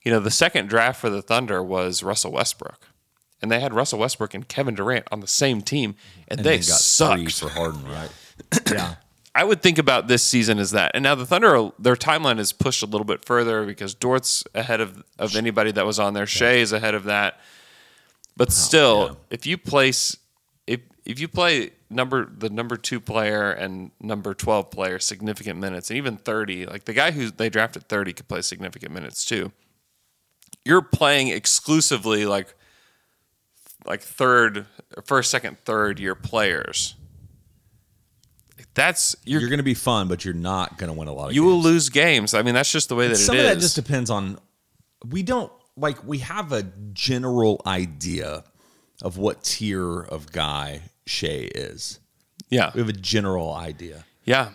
[0.04, 2.86] you know, the second draft for the Thunder was Russell Westbrook,
[3.42, 5.96] and they had Russell Westbrook and Kevin Durant on the same team,
[6.28, 7.40] and, And they then got three sucked.
[7.40, 8.10] for Harden, right?
[8.70, 8.94] Yeah.
[9.34, 10.90] I would think about this season as that.
[10.94, 14.80] And now the Thunder, their timeline is pushed a little bit further because Dort's ahead
[14.80, 16.26] of, of anybody that was on there.
[16.26, 17.38] Shai is ahead of that.
[18.36, 20.16] But oh, still, if you place
[20.66, 25.90] if if you play number the number two player and number twelve player significant minutes
[25.90, 29.52] and even thirty, like the guy who they drafted thirty could play significant minutes too.
[30.64, 32.54] You're playing exclusively like
[33.84, 34.66] like third,
[35.04, 36.94] first, second, third year players.
[38.74, 41.28] That's you're, You're going to be fun, but you're not going to win a lot
[41.30, 41.52] of you games.
[41.52, 42.34] will lose games.
[42.34, 44.38] I mean, that's just the way that Some it of that just depends on.
[45.08, 46.06] We don't like.
[46.06, 48.44] We have a general idea
[49.02, 51.98] of what tier of guy Shai is.
[52.48, 54.04] yeah, We have a general idea.
[54.24, 54.50] yeah,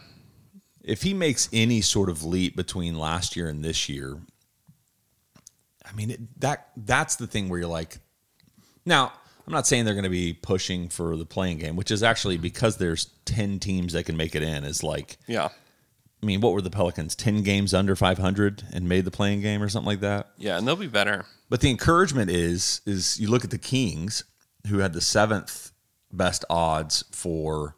[0.84, 4.17] If he makes any sort of leap between last year and this year,
[5.84, 7.97] I mean it, that that's the thing where you're like,
[8.86, 9.13] now
[9.47, 12.38] I'm not saying they're going to be pushing for the play-in game, which is actually
[12.38, 14.63] because there's ten teams that can make it in.
[14.63, 15.49] Is like, yeah,
[16.23, 17.15] I mean, what were the Pelicans?
[17.15, 20.29] Ten games under 500 and made the play-in game or something like that.
[20.38, 21.25] yeah, and they'll be better.
[21.49, 24.23] But the encouragement is is you look at the Kings,
[24.67, 25.71] who had the seventh
[26.12, 27.75] best odds for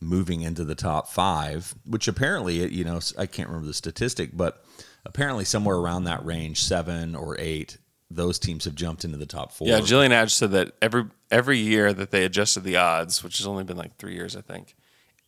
[0.00, 4.64] moving into the top five, which apparently you know I can't remember the statistic, but
[5.04, 7.78] apparently somewhere around that range, seven or eight,
[8.10, 9.68] those teams have jumped into the top four.
[9.68, 13.46] Yeah, Jillian Adge said that every every year that they adjusted the odds, which has
[13.46, 14.74] only been like three years, I think,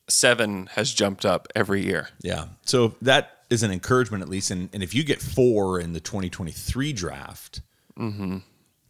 [0.08, 2.08] seven has jumped up every year.
[2.20, 2.46] Yeah.
[2.64, 4.50] So that is an encouragement at least.
[4.50, 7.60] And, and if you get four in the 2023 draft,
[7.98, 8.38] mm-hmm.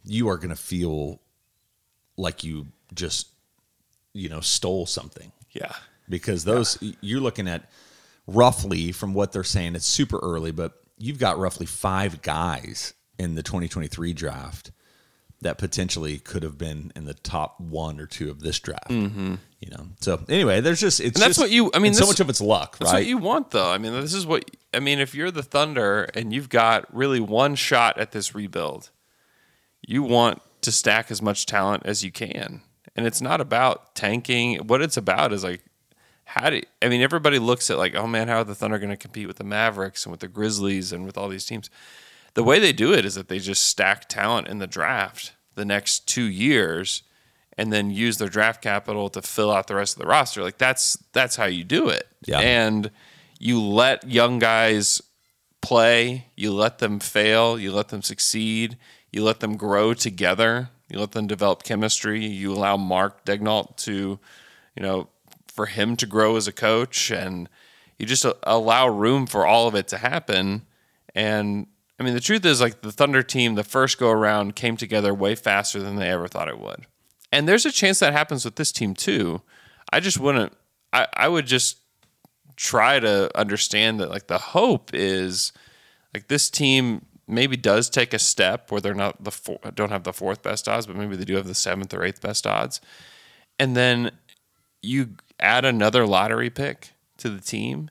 [0.03, 1.19] you are going to feel
[2.17, 3.27] like you just,
[4.13, 5.73] you know, stole something Yeah.
[6.09, 7.69] because those you're looking at
[8.27, 13.35] roughly from what they're saying, it's super early, but you've got roughly five guys in
[13.35, 14.71] the 2023 draft
[15.41, 18.89] that potentially could have been in the top one or two of this draft.
[18.89, 21.15] You know, so anyway, there's just it's Mm-hmm.
[21.17, 22.99] And that's just- what you- I mean, and so much of it's luck, That's right?
[22.99, 23.69] what you want, though.
[23.71, 24.99] I mean, this is what I mean.
[24.99, 28.89] If you're the Thunder and you've got really one shot at this rebuild,
[29.85, 32.61] you want to stack as much talent as you can,
[32.95, 34.57] and it's not about tanking.
[34.67, 35.61] What it's about is like,
[36.25, 37.01] how do I mean?
[37.01, 39.43] Everybody looks at like, oh man, how are the Thunder going to compete with the
[39.43, 41.69] Mavericks and with the Grizzlies and with all these teams?
[42.33, 45.65] The way they do it is that they just stack talent in the draft the
[45.65, 47.03] next two years
[47.57, 50.41] and then use their draft capital to fill out the rest of the roster.
[50.41, 52.07] Like that's that's how you do it.
[52.25, 52.39] Yeah.
[52.39, 52.91] And
[53.39, 55.01] you let young guys
[55.61, 58.77] play, you let them fail, you let them succeed,
[59.11, 64.19] you let them grow together, you let them develop chemistry, you allow Mark Daigneault to,
[64.75, 65.09] you know,
[65.47, 67.47] for him to grow as a coach and
[67.99, 70.63] you just allow room for all of it to happen
[71.13, 71.67] and
[71.99, 75.13] I mean the truth is like the Thunder team the first go around came together
[75.13, 76.85] way faster than they ever thought it would.
[77.31, 79.41] And there's a chance that happens with this team too.
[79.91, 80.53] I just wouldn't
[80.91, 81.79] I, I would just
[82.55, 85.51] try to understand that like the hope is
[86.13, 90.03] like this team maybe does take a step where they're not the four, don't have
[90.03, 92.81] the fourth best odds, but maybe they do have the seventh or eighth best odds,
[93.59, 94.11] and then
[94.81, 97.89] you add another lottery pick to the team,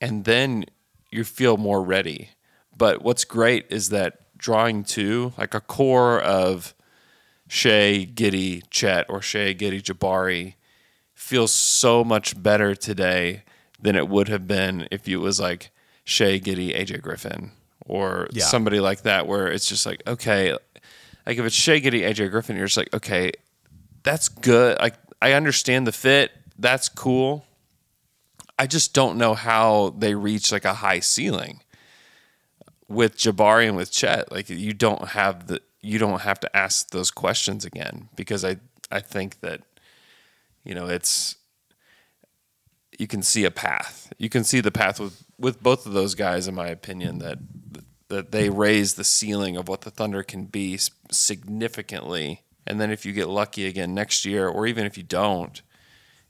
[0.00, 0.64] and then
[1.10, 2.30] you feel more ready.
[2.80, 6.74] But what's great is that drawing two, like a core of
[7.46, 10.54] Shai, Giddey, Chet, or Shai, Giddey, Jabari,
[11.12, 13.42] feels so much better today
[13.78, 15.70] than it would have been if it was like
[16.04, 17.52] Shai, Giddey, AJ Griffin,
[17.84, 18.44] or Yeah.
[18.46, 20.52] somebody like that, where it's just like, okay,
[21.26, 23.30] like if it's Shai, Giddey, AJ Griffin, you're just like, okay,
[24.04, 24.78] that's good.
[24.80, 27.44] Like I understand the fit, that's cool.
[28.58, 31.60] I just don't know how they reach like a high ceiling
[32.90, 34.30] with Jabari and with Chet.
[34.30, 38.56] Like you don't have the you don't have to ask those questions again because I
[38.90, 39.62] I think that
[40.64, 41.36] you know it's
[42.98, 44.12] you can see a path.
[44.18, 47.38] You can see the path with with both of those guys in my opinion that
[48.08, 50.78] that they raise the ceiling of what the Thunder can be
[51.12, 52.42] significantly.
[52.66, 55.62] And then if you get lucky again next year or even if you don't,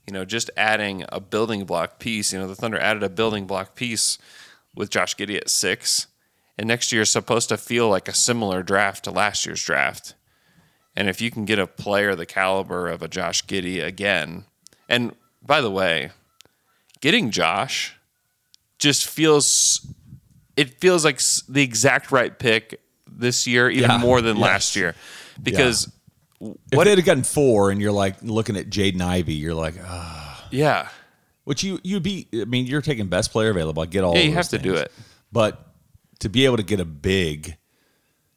[0.07, 2.31] you know, just adding a building block piece.
[2.31, 4.19] You know, the Thunder added a building block piece
[4.75, 6.07] with Josh Giddey at six,
[6.61, 10.13] and next year is supposed to feel like a similar draft to last year's draft.
[10.95, 14.45] And if you can get a player the caliber of a Josh Giddey again,
[14.87, 16.11] and by the way,
[16.99, 17.95] getting Josh
[18.77, 19.87] just feels
[20.55, 21.19] it feels like
[21.49, 23.97] the exact right pick this year, even Yeah.
[23.97, 24.93] more than last year,
[25.41, 25.91] because
[26.37, 29.73] what if they had gotten four and you're like looking at Jaden Ivey, you're like,
[29.83, 30.47] ah.
[30.51, 30.89] yeah,
[31.45, 32.27] which you you'd be.
[32.35, 33.81] I mean, you're taking best player available.
[33.81, 34.15] I get all.
[34.15, 34.91] Yeah, you have to do it.
[35.31, 35.70] but
[36.21, 37.57] to be able to get a big,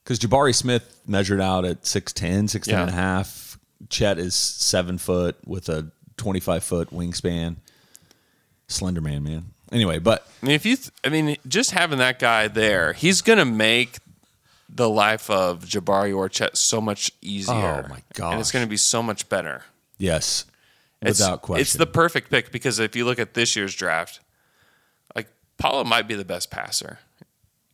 [0.02, 2.80] because Jabari Smith measured out at 6'10", 6'10 Yeah.
[2.82, 3.58] and a half.
[3.88, 7.56] Chet is seven foot with a 25 foot wingspan.
[8.68, 9.44] Slender man, man.
[9.72, 13.20] Anyway, but I mean, if you, th- I mean, just having that guy there, he's
[13.22, 13.98] gonna make
[14.68, 17.84] the life of Jabari or Chet so much easier.
[17.84, 18.32] Oh, my God.
[18.32, 19.64] And it's gonna be so much better.
[19.98, 20.44] yes,
[21.02, 24.20] It's, without question, it's the perfect pick because if you look at this year's draft,
[25.14, 27.00] like Paolo might be the best passer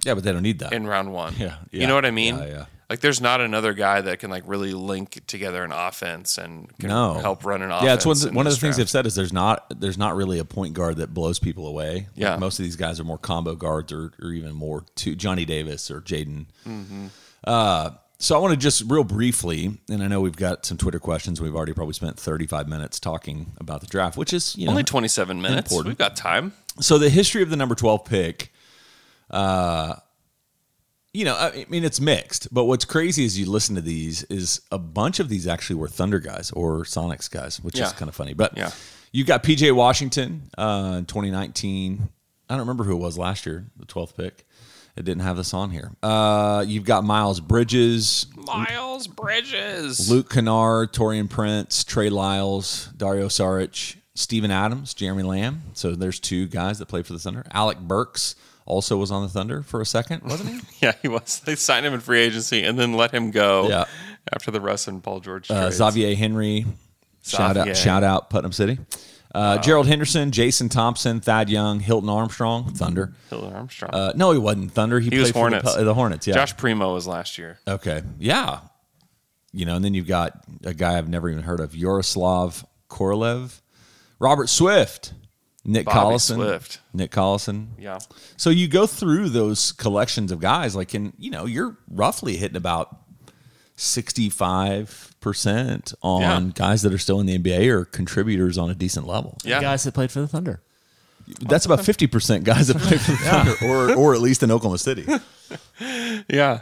[0.05, 0.73] yeah, but they don't need that.
[0.73, 1.35] in round one.
[1.39, 2.37] Yeah, yeah, you know what I mean?
[2.39, 2.65] yeah, yeah.
[2.89, 6.89] Like, there's not another guy that can like really link together an offense and can
[6.89, 7.85] no help run an offense.
[7.87, 8.79] Yeah, it's one, in one of the things draft.
[8.79, 11.95] they've said is there's not there's not really a point guard that blows people away.
[11.95, 12.37] Like, Yeah.
[12.37, 15.89] most of these guys are more combo guards or, or even more to Johnny Davis
[15.89, 16.47] or Jaden.
[16.67, 17.07] Mm-hmm.
[17.45, 20.99] Uh, so I want to just real briefly, and I know we've got some Twitter
[20.99, 21.41] questions.
[21.41, 24.83] We've already probably spent 35 minutes talking about the draft, which is you know Only
[24.85, 25.71] 27 minutes.
[25.71, 25.93] important.
[25.93, 26.53] We've got time.
[26.81, 28.53] so the history of the number 12 pick
[29.31, 29.95] uh
[31.13, 34.61] you know i mean it's mixed but what's crazy is you listen to these is
[34.71, 38.15] a bunch of these actually were thunder guys or sonics guys which is kind of
[38.15, 38.71] funny but Yeah.
[39.13, 42.09] you got pj washington uh in 2019
[42.49, 44.47] i don't remember who it was last year the 12th pick
[44.97, 50.11] it didn't have this on here uh you've got miles bridges Miles Bridges.
[50.11, 55.63] Luke Kennard, Taurean Prince, Trey Lyles, Dario Saric, Steven Adams, Jeremy Lamb.
[55.75, 57.47] So there's two guys that played for the Thunder.
[57.53, 58.35] Alec Burks
[58.71, 60.61] also was on the Thunder for a second, wasn't he?
[60.87, 61.41] Yeah, he was.
[61.41, 63.69] They signed him in free agency and then let him go.
[63.69, 63.85] Yeah.
[64.33, 65.71] After the Russ and Paul George Uh.
[65.71, 66.65] Xavier Henry,
[67.23, 68.79] shout out, shout out Putnam City.
[69.35, 73.13] Uh, Gerald Henderson, Jason Thompson, Thad Young, Hilton Armstrong, Thunder.
[73.29, 73.91] Hilton Armstrong.
[73.95, 74.99] Uh, no, he wasn't Thunder.
[74.99, 75.75] He, he played was for Hornets.
[75.77, 76.27] The, the Hornets.
[76.27, 76.35] Yeah.
[76.35, 77.59] Josh Primo was last year.
[77.69, 78.03] Okay.
[78.19, 78.61] Yeah.
[79.53, 80.33] You know, and then you've got
[80.65, 83.61] a guy I've never even heard of, Yaroslav Korolev,
[84.19, 85.13] Robert Swift,
[85.65, 86.35] Nick Bobby Collison.
[86.37, 86.81] Swift.
[86.95, 87.69] Nick Collison.
[87.79, 87.99] Yeah.
[88.37, 92.57] So you go through those collections of guys, like, and you know, you're roughly hitting
[92.57, 92.97] about
[93.77, 96.41] 65% on Yeah.
[96.55, 99.39] guys that are still in the NBA or contributors on a decent level.
[99.45, 99.61] Yeah.
[99.61, 100.63] Guys that played for the Thunder.
[101.43, 104.79] That's about 50% guys that played for the Thunder or, or at least in Oklahoma
[104.79, 105.07] City.
[106.29, 106.61] Yeah.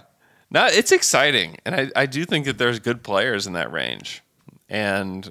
[0.51, 1.59] No, it's exciting.
[1.67, 4.23] And I, I do think that there's good players in that range.
[4.69, 5.31] And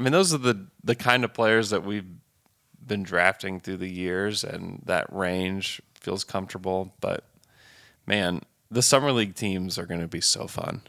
[0.00, 2.06] I mean those are the the kind of players that we've
[2.86, 6.94] been drafting through the years and that range feels comfortable.
[7.00, 7.24] But
[8.06, 10.82] man, the summer league teams are gonna be so fun.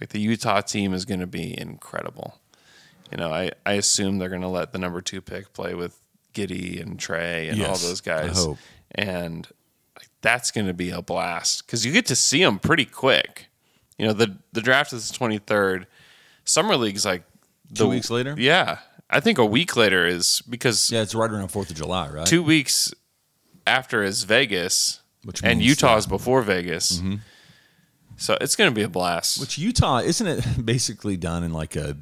[0.00, 2.38] Like the Utah team is gonna be incredible.
[3.10, 6.00] You know, I, I assume they're gonna let the number two pick play with
[6.34, 8.44] Giddey and Tre and all Yes, those I guys.
[8.44, 8.58] hope.
[8.92, 9.46] And
[9.96, 13.46] like, that's going to be a blast because you get to see them pretty quick.
[13.98, 15.86] You know, the the draft is the twenty third.
[16.44, 17.22] Summer league's like
[17.70, 18.34] the, Two weeks later?
[18.38, 22.08] Yeah, I think a week later is because Yeah, it's right around 4th of July,
[22.08, 22.26] right?
[22.26, 22.92] two weeks
[23.66, 26.98] after is Vegas, Which and Utah's that- uh, before Vegas.
[26.98, 27.16] Mm-hmm.
[28.16, 29.38] So it's going to be a blast.
[29.40, 31.96] Which Utah isn't it basically done in like a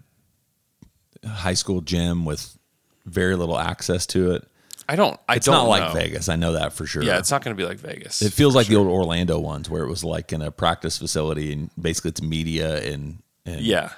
[1.27, 2.57] high school gym with
[3.05, 4.47] very little access to it?
[4.89, 5.19] I don't.
[5.29, 5.99] I It's don't not like know.
[6.01, 6.29] Vegas.
[6.29, 7.03] I know that for sure.
[7.03, 8.21] Yeah, it's not going to be like Vegas.
[8.23, 11.53] It feels like the old Orlando ones where it was like in a practice facility
[11.53, 13.93] and basically it's media and, and yeah,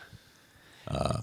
[0.87, 1.21] uh,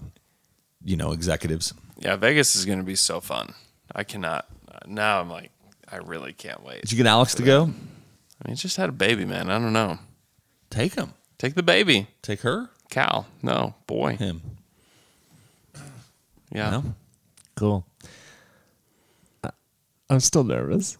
[0.84, 1.72] you know executives.
[1.98, 2.16] yeah.
[2.16, 3.54] Vegas is going to be so fun.
[3.94, 4.46] I cannot.
[4.86, 5.50] Now I'm like,
[5.90, 6.82] I really can't wait.
[6.82, 7.64] Did you get Alex to go?
[8.44, 9.48] I mean, just had a baby, man.
[9.50, 9.98] I don't know.
[10.70, 11.14] Take him.
[11.38, 12.68] Take the baby, Take her.
[12.90, 13.26] Cal.
[13.42, 14.16] No, boy.
[14.16, 14.40] Him.
[16.52, 16.70] Yeah.
[16.70, 16.84] No?
[17.56, 17.86] Cool.
[19.42, 19.50] I-
[20.10, 20.96] I'm still nervous.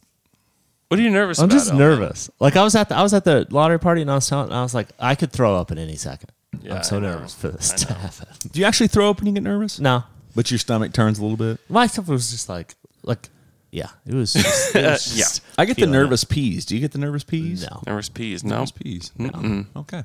[0.88, 1.54] What are you nervous I'm about?
[1.54, 1.78] just Elton?
[1.78, 2.30] nervous.
[2.40, 4.52] Like I was at the I was at the lottery party and I was telling
[4.52, 6.30] I was like I could throw up at any second.
[6.62, 7.14] Yeah, I'm so I know.
[7.16, 8.28] nervous for this to happen.
[8.52, 9.78] Do you actually throw up when you get nervous?
[9.80, 11.58] No, But your stomach turns a little bit.
[11.68, 13.28] my stuff was just like like
[13.70, 14.32] yeah, it was.
[14.34, 16.64] Just, it was just I get the feeling nervous peas.
[16.64, 17.68] Do you get the nervous peas?
[17.68, 18.44] No, Nervous peas.
[18.44, 18.54] No.
[18.56, 19.10] Nervous peas.
[19.18, 19.64] No.
[19.76, 20.04] Okay.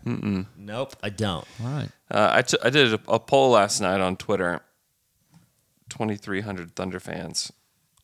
[0.57, 1.45] nope, I don't.
[1.63, 1.89] All right.
[2.09, 4.61] Uh, I, t- I did a, a poll last night on Twitter.
[5.89, 7.51] 2,300 Thunder fans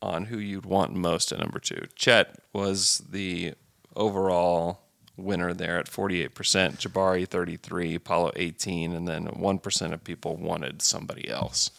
[0.02, 1.86] on who you'd want most at number two.
[1.94, 3.54] Chet was the
[3.94, 4.80] overall
[5.16, 11.28] winner there at 48%, Jabari 33, Paolo 18, and then 1% of people wanted somebody
[11.28, 11.70] else.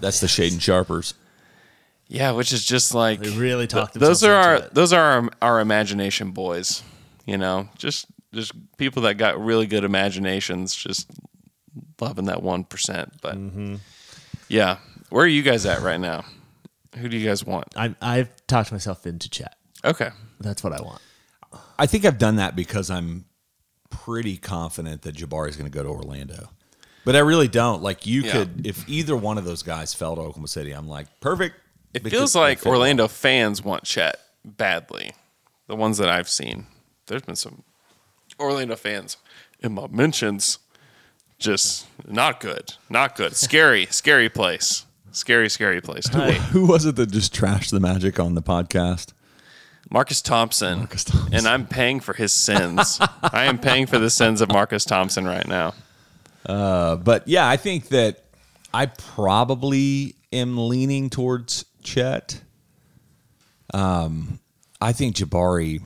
[0.00, 1.14] That's the Shaedon Sharpers.
[2.08, 4.74] Yeah, which is just like They really talked those are our it.
[4.74, 6.82] those are our, our imagination boys.
[7.24, 11.10] You know, just just people that got really good imaginations, just
[12.00, 12.64] loving that one
[13.22, 13.76] But Mm-hmm.
[14.48, 14.76] yeah,
[15.08, 16.24] where are you guys at right now?
[16.98, 17.68] Who do you guys want?
[17.76, 19.56] I I've talked myself into Chet.
[19.82, 21.00] Okay, That's what I want.
[21.82, 23.24] I think I've done that because I'm
[23.90, 26.50] pretty confident that Jabari is going to go to Orlando.
[27.04, 27.82] But I really don't.
[27.82, 28.32] Like you Yeah.
[28.32, 31.56] could, if either one of those guys fell to Oklahoma City, I'm like perfect.
[31.92, 32.64] it feels like.
[32.64, 35.12] Orlando fans want Chet badly.
[35.66, 36.66] The ones that I've seen,
[37.08, 37.64] there's been some
[38.38, 39.16] Orlando fans
[39.60, 40.58] in my mentions,
[41.40, 46.06] just not good, not good, scary, scary place, scary, scary place.
[46.52, 49.12] Who was it that just trashed the Magic on the podcast?
[49.92, 50.78] Marcus Thompson.
[50.78, 51.34] Marcus Thompson.
[51.34, 52.98] And I'm paying for his sins.
[53.22, 55.74] I am paying for the sins of Marcus Thompson right now.
[56.46, 58.24] But yeah, I think that
[58.72, 62.40] I probably am leaning towards Chet.
[63.74, 64.40] Um,
[64.80, 65.82] I think Jabari,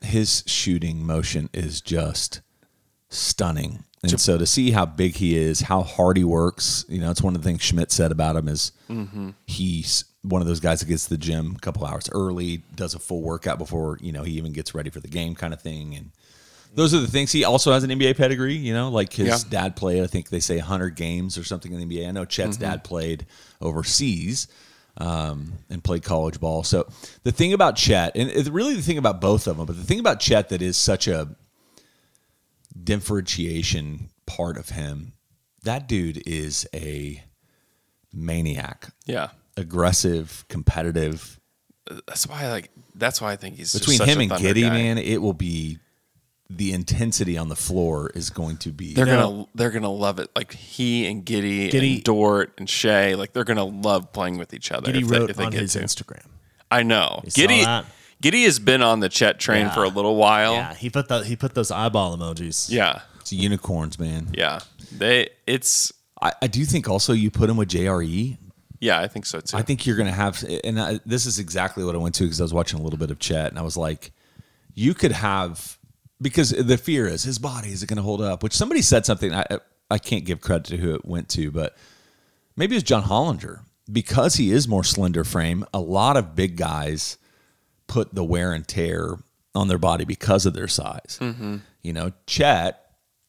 [0.00, 2.40] his shooting motion is just
[3.10, 3.84] stunning.
[4.02, 7.20] And so to see how big he is, how hard he works, you know, it's
[7.20, 8.72] one of the things Schmitz said about him is
[9.46, 12.94] he's one of those guys that gets to the gym a couple hours early, does
[12.94, 15.62] a full workout before, you know, he even gets ready for the game kind of
[15.62, 15.94] thing.
[15.94, 16.10] And
[16.74, 17.32] those are the things.
[17.32, 19.38] He also has an NBA pedigree, you know, like his Yeah.
[19.48, 22.06] dad played, I think they say 100 games or something in the NBA.
[22.08, 23.24] I know Chet's dad played
[23.62, 24.46] overseas
[24.98, 26.64] um, and played college ball.
[26.64, 26.86] So
[27.22, 30.00] the thing about Chet, and really the thing about both of them, but the thing
[30.00, 31.34] about Chet that is such a
[32.82, 35.12] differentiation part of him,
[35.62, 37.22] that dude is a
[38.12, 39.28] maniac, Yeah.
[39.56, 41.38] Aggressive, competitive.
[42.06, 44.32] That's why I like that's why I think he's just Between such him a and
[44.32, 44.70] Giddey, guy.
[44.70, 45.78] man, it will be
[46.48, 48.94] the intensity on the floor is going to be.
[48.94, 49.30] They're No.
[49.30, 50.30] gonna they're gonna love it.
[50.36, 54.54] Like he and Giddy, Giddey- and Dort and Shai, like they're gonna love playing with
[54.54, 54.92] each other.
[54.92, 55.80] Giddey if they, wrote if they on get his to.
[55.80, 56.24] Instagram.
[56.70, 57.20] I know.
[57.24, 57.84] You saw Giddey that?
[58.22, 59.74] Giddey has been on the Chet train Yeah.
[59.74, 60.52] for a little while.
[60.54, 62.70] Yeah, he put the he put those eyeball emojis.
[62.70, 63.00] Yeah.
[63.20, 64.28] it's unicorns, man.
[64.36, 64.60] Yeah.
[64.96, 65.92] They it's
[66.22, 68.36] I, I do think also you put him with JRE,
[68.80, 69.56] Yeah, I think so too.
[69.56, 72.24] I think you're going to have, and I, this is exactly what I went to
[72.24, 74.12] because I was watching a little bit of Chet, and I was like,
[74.74, 75.78] you could have
[76.22, 78.42] because the fear is his body is it going to hold up?
[78.42, 79.32] Which somebody said something.
[79.34, 79.44] I
[79.90, 81.76] I can't give credit to who it went to, but
[82.56, 83.60] maybe it was John Hollinger
[83.90, 85.64] because he is more slender frame.
[85.74, 87.18] A lot of big guys
[87.86, 89.16] put the wear and tear
[89.54, 91.18] on their body because of their size.
[91.20, 91.56] Mm-hmm.
[91.82, 92.80] You know, Chet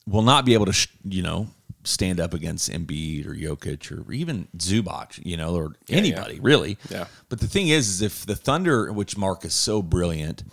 [0.08, 1.48] will not be able to, sh- you know,
[1.84, 6.78] stand up against Embiid or Jokic or even Zubac, you know, or anybody really.
[6.90, 7.06] Yeah.
[7.30, 10.44] But the thing is, is if the Thunder, which Mark is so brilliant,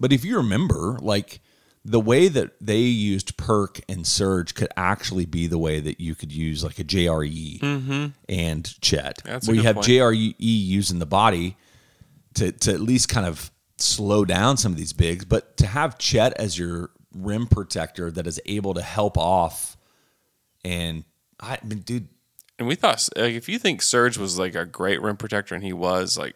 [0.00, 1.40] but if you remember, like
[1.84, 6.14] the way that they used Perk and Serge could actually be the way that you
[6.14, 9.28] could use like a JRE and Chet, Mm-hmm.
[9.28, 9.86] That's where you have point.
[9.86, 11.56] JRE using the body
[12.34, 15.98] to to at least kind of slow down some of these bigs, but to have
[15.98, 19.76] Chet as your rim protector that is able to help off
[20.64, 21.04] and
[21.40, 22.08] I mean, dude,
[22.58, 25.64] and we thought like if you think Serge was like a great rim protector, and
[25.64, 26.34] he was like,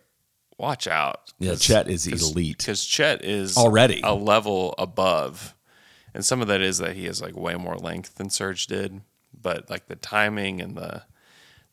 [0.58, 1.32] watch out.
[1.38, 2.58] Yeah, Chet is elite.
[2.58, 4.00] because Chet is Already.
[4.02, 5.54] a level above,
[6.14, 9.00] and some of that is that he has like way more length than Serge did,
[9.40, 11.02] but like the timing and the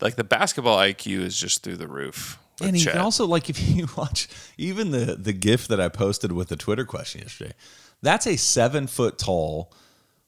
[0.01, 2.38] like the basketball IQ is just through the roof.
[2.62, 2.93] and he Chet.
[2.93, 4.28] can also like if you watch
[4.58, 7.54] even the the gif that I posted with the Twitter question yesterday,
[8.01, 9.72] that's a seven foot tall,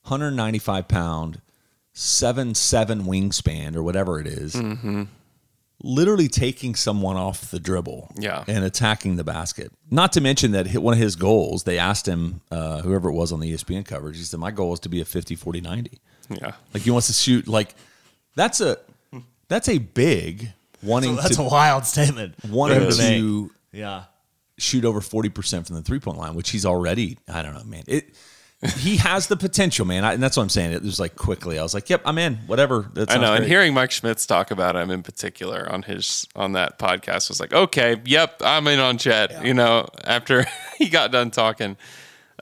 [0.04, 1.42] 195 pound,
[1.98, 4.56] seven seven wingspan or whatever it is,
[5.84, 8.44] literally taking someone off the dribble, Yeah.
[8.48, 9.72] and attacking the basket.
[9.92, 11.64] Not to mention that one of his goals.
[11.64, 14.74] They asked him, uh, whoever it was on the ESPN coverage, he said, "My goal
[14.74, 17.76] is to be a 50, 40, 90." yeah, Like he wants to shoot like
[18.36, 18.78] that's a
[19.48, 22.34] that's a big wanting That's to a wild statement.
[22.50, 23.20] wanting for him make.
[23.20, 24.04] to Yeah.
[24.58, 27.84] shoot over 40% from the three point line, which he's already, I don't know, man.
[27.88, 28.16] It,
[28.78, 30.04] he has the potential, man.
[30.06, 30.72] I, and that's what I'm saying.
[30.72, 32.90] It was like quickly, I was like, yep, I'm in, whatever.
[32.94, 33.34] That I sounds know.
[33.34, 37.40] And hearing Mike Schmitz talk about him in particular on his on that podcast was
[37.40, 39.46] like, okay, yep, I'm in on Chet.
[39.46, 40.46] You know, after
[40.78, 41.78] he got done talking,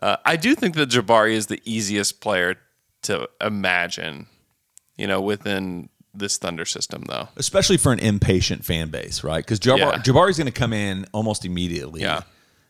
[0.01, 2.55] uh, I do think that Jabari is the easiest player
[3.03, 4.27] to imagine.
[4.97, 7.27] You know, within this Thunder system, though.
[7.37, 9.43] especially for an impatient fan base, right?
[9.43, 9.97] Because Jabbar, Yeah.
[9.97, 12.21] Jabari's going to come in almost immediately Yeah.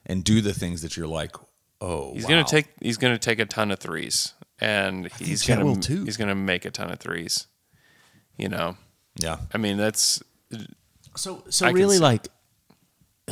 [0.06, 1.36] and do the things that you're like,
[1.84, 2.30] oh, He's wow.
[2.30, 6.04] gonna take he's gonna take a ton of threes, and he's Chet gonna too.
[6.06, 7.48] he's gonna make a ton of threes.
[8.38, 8.78] You know,
[9.22, 9.38] Yeah.
[9.54, 10.24] I mean that's
[11.16, 12.28] So so I really like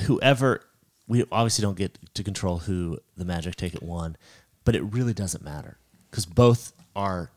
[0.05, 0.61] whoever
[1.07, 4.15] we obviously don't get to control who the Magic take at one,
[4.63, 5.77] but it really doesn't matter
[6.09, 7.31] because both are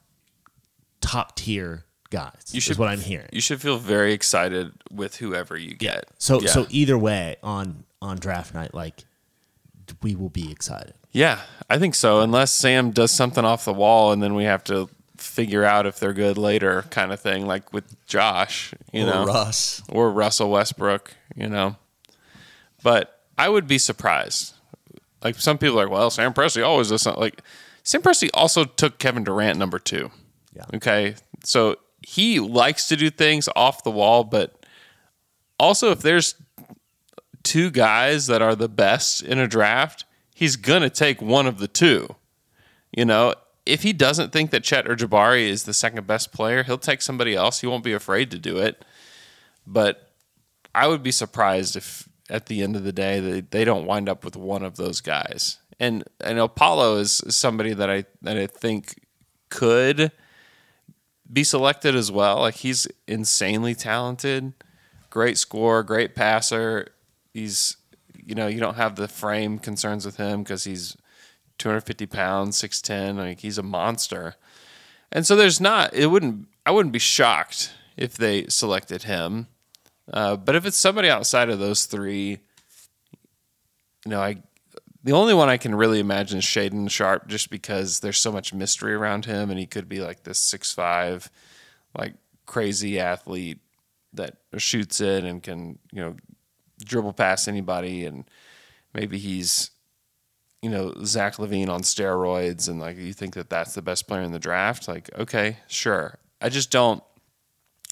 [1.00, 2.32] top tier guys.
[2.52, 3.28] you is should what I'm hearing.
[3.32, 6.04] You should feel very excited with whoever you get.
[6.18, 6.50] So Yeah.
[6.50, 9.04] so either way on on draft night, like
[10.02, 10.94] we will be excited.
[11.14, 11.40] Yeah,
[11.70, 12.20] I think so.
[12.20, 15.98] Unless Sam does something off the wall, and then we have to figure out if
[16.00, 19.80] they're good later, kind of thing, like with Josh, you Or know, Russ.
[19.88, 21.76] or Russell Westbrook, you know.
[22.82, 24.54] But I would be surprised.
[25.22, 27.22] Like some people are like, well, Sam Presti always does something.
[27.22, 27.40] Like
[27.84, 30.10] Sam Presti also took Kevin Durant number two.
[30.54, 30.64] Yeah.
[30.74, 34.66] Okay, so he likes to do things off the wall, but
[35.58, 36.34] also if there's
[37.44, 40.04] two guys that are the best in a draft,
[40.34, 42.16] he's gonna take one of the two.
[42.92, 46.62] You know, if he doesn't think that Chet or Jabari is the second best player,
[46.64, 47.60] he'll take somebody else.
[47.60, 48.84] He won't be afraid to do it.
[49.66, 50.10] But
[50.74, 54.08] I would be surprised if at the end of the day they, they don't wind
[54.08, 55.58] up with one of those guys.
[55.80, 59.06] And and Paolo is somebody that I that I think
[59.48, 60.12] could
[61.32, 62.40] be selected as well.
[62.40, 64.52] Like he's insanely talented,
[65.10, 66.88] great scorer, great passer.
[67.32, 67.76] He's
[68.26, 70.96] you know you don't have the frame concerns with him because he's
[71.58, 73.16] 250 pounds, 6'10.
[73.16, 74.36] Like he's a monster.
[75.12, 75.94] And so there's not.
[75.94, 76.48] It wouldn't.
[76.66, 79.48] I wouldn't be shocked if they selected him.
[80.12, 82.38] Uh, but if it's somebody outside of those three,
[84.04, 84.38] you know, I
[85.02, 88.54] the only one I can really imagine is Shaedon Sharpe, just because there's so much
[88.54, 91.30] mystery around him, and he could be like this six five,
[91.96, 92.14] like
[92.46, 93.60] crazy athlete
[94.14, 96.16] that shoots it and can you know
[96.82, 98.24] dribble past anybody, and
[98.92, 99.70] maybe he's
[100.62, 104.22] you know Zach LaVine on steroids, and like you think that that's the best player
[104.22, 104.88] in the draft.
[104.88, 106.18] Like, okay, sure.
[106.40, 107.02] I just don't.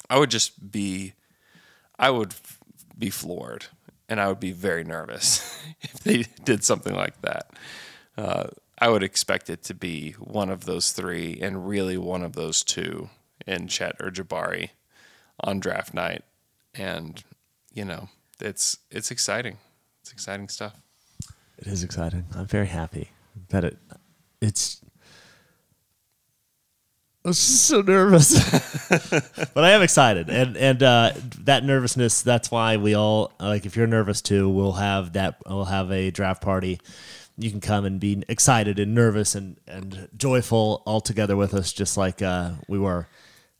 [0.09, 1.13] I would just be,
[1.97, 2.33] I would
[2.97, 3.65] be floored,
[4.09, 7.51] and I would be very nervous if they did something like that.
[8.17, 8.47] Uh,
[8.79, 12.63] I would expect it to be one of those three, and really one of those
[12.63, 13.09] two
[13.45, 14.69] in Chet or Jabari
[15.39, 16.23] on draft night,
[16.73, 17.23] and
[17.71, 18.09] you know
[18.39, 19.57] it's it's exciting.
[20.01, 20.75] It's exciting stuff.
[21.57, 22.25] It is exciting.
[22.35, 23.09] I'm very happy
[23.49, 23.77] that it
[24.41, 24.83] it's
[27.25, 28.33] I'm so nervous,
[29.53, 32.21] but I am excited, and and uh, that nervousness.
[32.21, 33.65] That's why we all like.
[33.65, 35.37] If you're nervous too, we'll have that.
[35.47, 36.81] We'll have a draft party.
[37.37, 41.71] You can come and be excited and nervous and and joyful all together with us,
[41.71, 43.07] just like uh, we were,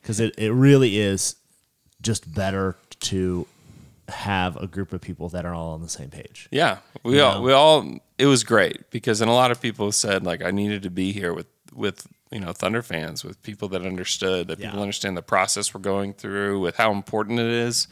[0.01, 1.38] because it it really is
[2.01, 3.47] just better to
[4.10, 6.47] have a group of people that are all on the same page.
[6.51, 10.24] Yeah, we all we all it was great because and a lot of people said
[10.24, 13.86] like I needed to be here with with you know Thunder fans with people that
[13.86, 17.88] understood that people understand the process we're going through with how important it is.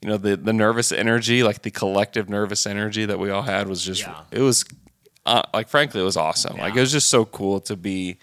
[0.00, 3.68] You know the the nervous energy, like the collective nervous energy that we all had
[3.68, 4.20] was just Yeah.
[4.30, 4.64] it was
[5.26, 6.56] uh, like frankly it was awesome.
[6.56, 8.18] Like it was just so cool to be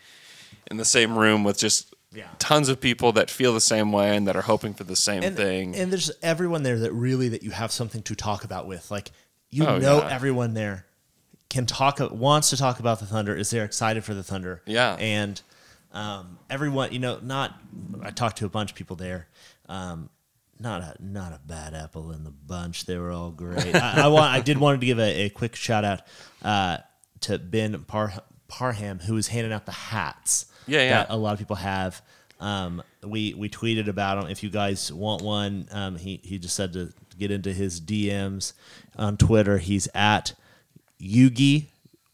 [0.70, 2.28] in the same room with just Yeah.
[2.40, 5.22] tons of people that feel the same way and that are hoping for the same
[5.24, 5.76] and, thing.
[5.76, 8.90] And there's everyone there that really that you have something to talk about with.
[8.90, 9.12] Like
[9.52, 10.10] you Oh, know, yeah.
[10.12, 10.86] everyone there
[11.50, 13.36] can talk wants to talk about the Thunder.
[13.36, 14.62] Is they're excited for the Thunder?
[14.66, 14.96] Yeah.
[15.00, 15.40] and
[15.92, 17.60] um, everyone, you know, not.
[18.04, 19.28] I talked to a bunch of people there.
[19.68, 20.10] Um,
[20.60, 22.86] not a not a bad apple in the bunch.
[22.86, 23.76] They were all great.
[23.76, 24.26] I, I want.
[24.34, 26.02] I did wanted to give a, a quick shout out
[26.44, 26.78] uh,
[27.22, 28.14] to Ben Par,
[28.48, 30.46] Parham, who was handing out the hats.
[30.70, 30.90] Yeah, yeah.
[30.90, 32.02] that a lot of people have.
[32.40, 34.30] Um, we we tweeted about him.
[34.30, 38.54] If you guys want one, um, he he just said to get into his DMs
[38.96, 39.58] on Twitter.
[39.58, 40.34] He's at
[41.02, 41.66] Yugi,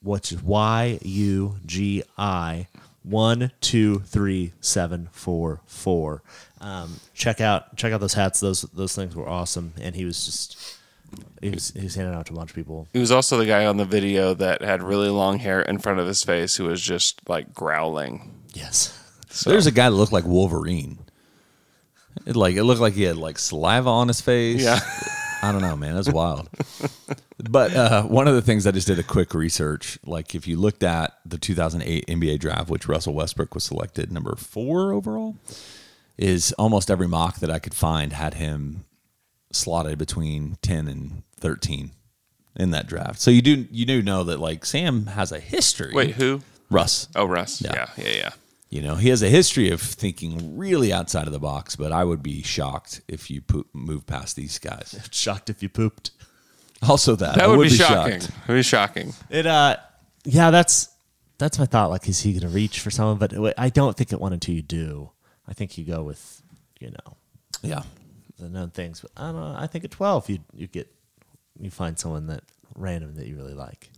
[0.02, 2.68] which is Y U G I
[3.04, 6.24] one two three seven four four.
[6.60, 8.40] Um, check out check out those hats.
[8.40, 9.74] Those those things were awesome.
[9.80, 10.78] And he was just
[11.42, 12.88] he was he was handing out to a bunch of people.
[12.94, 16.00] He was also the guy on the video that had really long hair in front
[16.00, 18.32] of his face who was just like growling.
[18.56, 18.92] Yes.
[19.46, 21.00] There's a guy that looked like Wolverine.
[22.26, 24.64] It like it looked like he had like saliva on his face.
[24.64, 24.80] Yeah.
[25.42, 25.96] I don't know, man.
[25.96, 26.50] That's wild.
[27.38, 30.00] but uh, one of the things I just did a quick research.
[30.06, 34.36] Like if you looked at the 2008 NBA draft, which Russell Westbrook was selected number
[34.36, 35.36] four overall,
[36.18, 38.86] is almost every mock that I could find had him
[39.52, 41.92] slotted between 10 and 13
[42.56, 43.20] in that draft.
[43.20, 45.94] So you do you do know that like Sam has a history.
[45.94, 46.42] Wait, who?
[46.70, 47.10] Russ.
[47.16, 47.62] Oh, Russ.
[47.62, 47.74] Yeah.
[47.74, 48.30] Yeah, yeah, yeah.
[48.76, 52.04] You know, he has a history of thinking really outside of the box, but I
[52.04, 55.00] would be shocked if you po- move past these guys.
[55.12, 56.12] Shocked if you pooped.
[56.86, 58.20] Also, that That I would, be, shocking.
[58.20, 58.34] shocked.
[58.44, 59.14] It would be shocking.
[59.30, 59.78] It uh
[60.26, 60.90] yeah, that's
[61.38, 61.90] that's my thought.
[61.90, 63.18] Like, is he gonna reach for someone?
[63.18, 65.10] But I don't think it one until you do.
[65.48, 66.42] I think you go with
[66.82, 67.18] you know
[67.62, 67.84] Yeah,
[68.38, 69.00] the known things.
[69.00, 69.56] But I don't know.
[69.58, 70.88] I think at twelve you you get
[71.58, 72.44] you find someone that
[72.76, 73.90] random that you really like,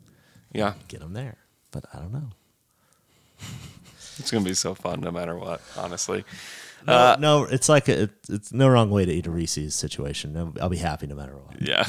[0.54, 0.74] Yeah.
[0.88, 1.38] get them there.
[1.72, 2.30] But I don't know.
[4.20, 6.24] It's going to be so fun no matter what, honestly.
[6.86, 9.76] No, Uh, no, it's like a, it's, it's no wrong way to eat a Reese's
[9.76, 10.54] situation.
[10.60, 11.62] I'll be happy no matter what.
[11.62, 11.86] Yeah.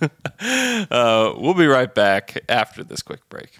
[0.90, 3.58] uh, we'll be right back after this quick break.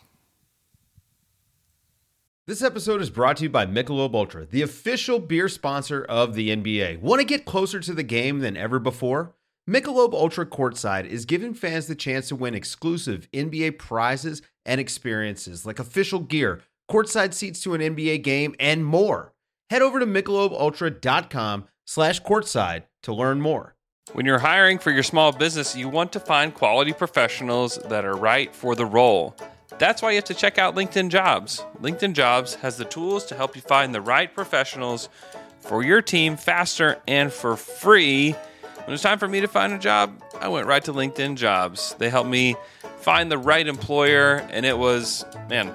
[2.46, 6.48] This episode is brought to you by Michelob Ultra, the official beer sponsor of the
[6.48, 7.00] NBA.
[7.00, 9.34] Want to get closer to the game than ever before?
[9.68, 15.66] Michelob Ultra Courtside is giving fans the chance to win exclusive NBA prizes and experiences
[15.66, 19.32] like official gear, courtside seats to an NBA game, and more.
[19.70, 23.74] Head over to michelobultra.com slash courtside to learn more.
[24.12, 28.16] When you're hiring for your small business, you want to find quality professionals that are
[28.16, 29.36] right for the role.
[29.78, 31.62] That's why you have to check out LinkedIn Jobs.
[31.82, 35.10] LinkedIn Jobs has the tools to help you find the right professionals
[35.60, 38.32] for your team faster and for free.
[38.84, 41.94] When it's time for me to find a job, I went right to LinkedIn Jobs.
[41.98, 42.56] They helped me
[43.00, 45.74] find the right employer, and it was, man,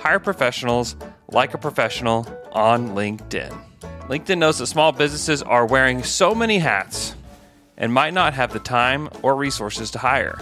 [0.00, 0.96] Hire professionals
[1.28, 3.54] like a professional on LinkedIn.
[4.08, 7.14] LinkedIn knows that small businesses are wearing so many hats
[7.76, 10.38] and might not have the time or resources to hire.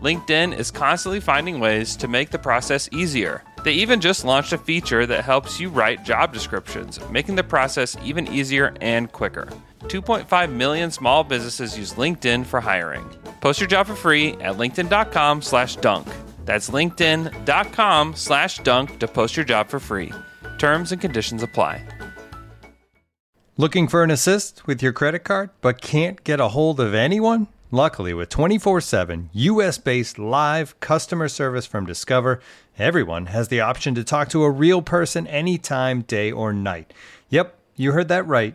[0.00, 3.44] LinkedIn is constantly finding ways to make the process easier.
[3.64, 7.98] They even just launched a feature that helps you write job descriptions, making the process
[8.02, 9.48] even easier and quicker.
[9.82, 13.04] 2.5 million small businesses use LinkedIn for hiring.
[13.42, 16.08] Post your job for free at linkedin.com slash dunk.
[16.44, 20.12] That's linkedin.com slash dunk to post your job for free.
[20.58, 21.86] Terms and conditions apply.
[23.58, 27.48] Looking for an assist with your credit card but can't get a hold of anyone?
[27.70, 32.40] Luckily, with 24 7 US based live customer service from Discover,
[32.78, 36.92] everyone has the option to talk to a real person anytime, day or night.
[37.30, 38.54] Yep, you heard that right.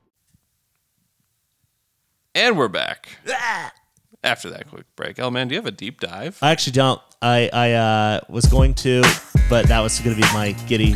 [2.33, 3.09] And we're back.
[4.23, 5.19] After that quick break.
[5.19, 6.37] Oh man, do you have a deep dive?
[6.41, 7.01] I actually don't.
[7.21, 9.01] I I uh, was going to,
[9.49, 10.95] but that was going to be my Giddey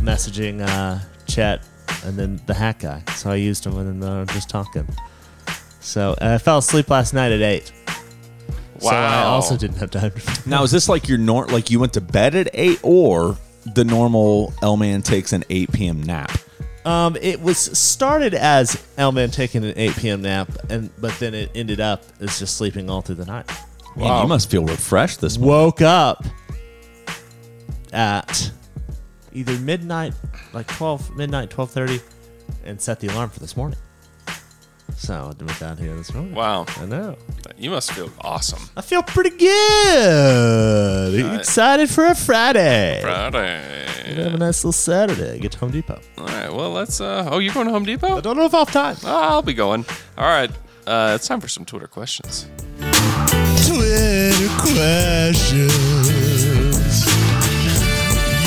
[0.00, 1.66] messaging uh, Chet,
[2.04, 3.02] and then the hack guy.
[3.14, 4.86] So I used him, and then uh, just talking.
[5.80, 7.72] So and I fell asleep last night at eight.
[8.80, 8.90] Wow.
[8.90, 10.12] So I also didn't have time.
[10.46, 13.38] Now, is this like your nor like you went to bed at eight, or
[13.74, 16.02] the normal L man takes an eight p.m.
[16.02, 16.30] nap?
[16.86, 20.22] Um, it was started as Elman taking an 8 p.m.
[20.22, 23.50] nap, and but then it ended up as just sleeping all through the night.
[23.96, 25.56] Man, you must feel refreshed this morning.
[25.56, 26.24] Woke up
[27.92, 28.52] at
[29.32, 30.14] either midnight,
[30.52, 32.00] like 12 midnight, 12:30,
[32.64, 33.78] and set the alarm for this morning.
[34.96, 36.34] So I went down here this morning.
[36.34, 36.64] Wow.
[36.78, 37.16] I know.
[37.58, 38.62] You must feel awesome.
[38.76, 41.34] I feel pretty good.
[41.38, 43.00] Excited for a Friday.
[43.02, 43.86] Friday.
[44.08, 45.38] Gonna have a nice little Saturday.
[45.38, 46.00] Get to Home Depot.
[46.18, 46.50] All right.
[46.52, 47.00] Well, let's.
[47.00, 48.16] Uh, oh, you're going to Home Depot?
[48.16, 48.96] I don't know if I'll have time.
[49.04, 49.84] Oh, I'll be going.
[50.16, 50.50] All right.
[50.86, 52.46] Uh, it's time for some Twitter questions.
[53.66, 55.66] Twitter questions.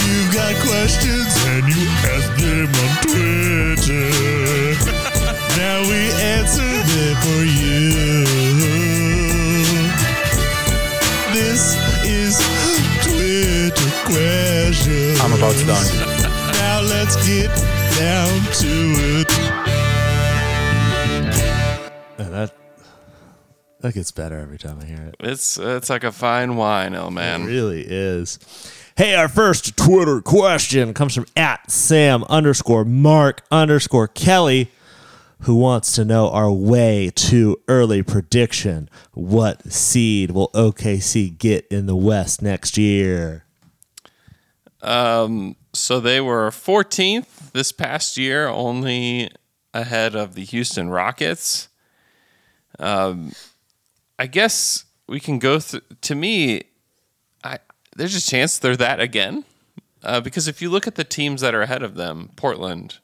[0.06, 4.19] You got questions and you ask them on Twitter.
[23.80, 25.16] That gets better every time I hear it.
[25.20, 27.44] It's it's like a fine wine, oh man.
[27.44, 28.40] It really is.
[28.98, 34.72] Hey, our first Twitter question comes from at Sam underscore Mark underscore Kelly,
[35.42, 38.90] who wants to know our way to early prediction.
[39.14, 43.46] What seed will OKC get in the West next year?
[44.82, 49.30] Um, so they were 14th this past year, only
[49.74, 51.70] ahead of the Houston Rockets.
[52.78, 53.32] Um,
[54.20, 55.82] I guess we can go through.
[56.02, 56.64] To me,
[57.44, 57.60] I
[57.96, 59.46] there's a chance they're that again,
[60.04, 63.00] uh, because if you look at the teams that are ahead of them, Portland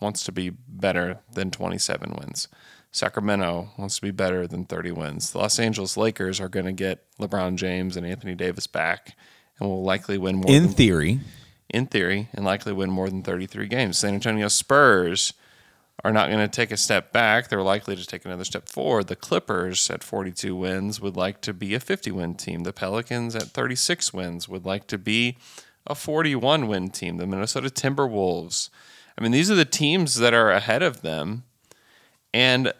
[0.00, 2.48] wants to be better than 27 wins.
[2.92, 5.30] Sacramento wants to be better than 30 wins.
[5.32, 9.16] The Los Angeles Lakers are going to get LeBron James and Anthony Davis back
[9.58, 11.20] and will likely win more In than- theory.
[11.68, 13.98] in theory, and likely win more than 33 games.
[13.98, 15.34] San Antonio Spurs
[16.04, 17.48] are not going to take a step back.
[17.48, 19.08] They're likely to take another step forward.
[19.08, 22.62] The Clippers at 42 wins would like to be a 50 win team.
[22.62, 25.36] The Pelicans at 36 wins would like to be
[25.86, 27.16] a 41 win team.
[27.16, 28.70] The Minnesota Timberwolves.
[29.18, 31.44] I mean, these are the teams that are ahead of them.
[32.32, 32.72] And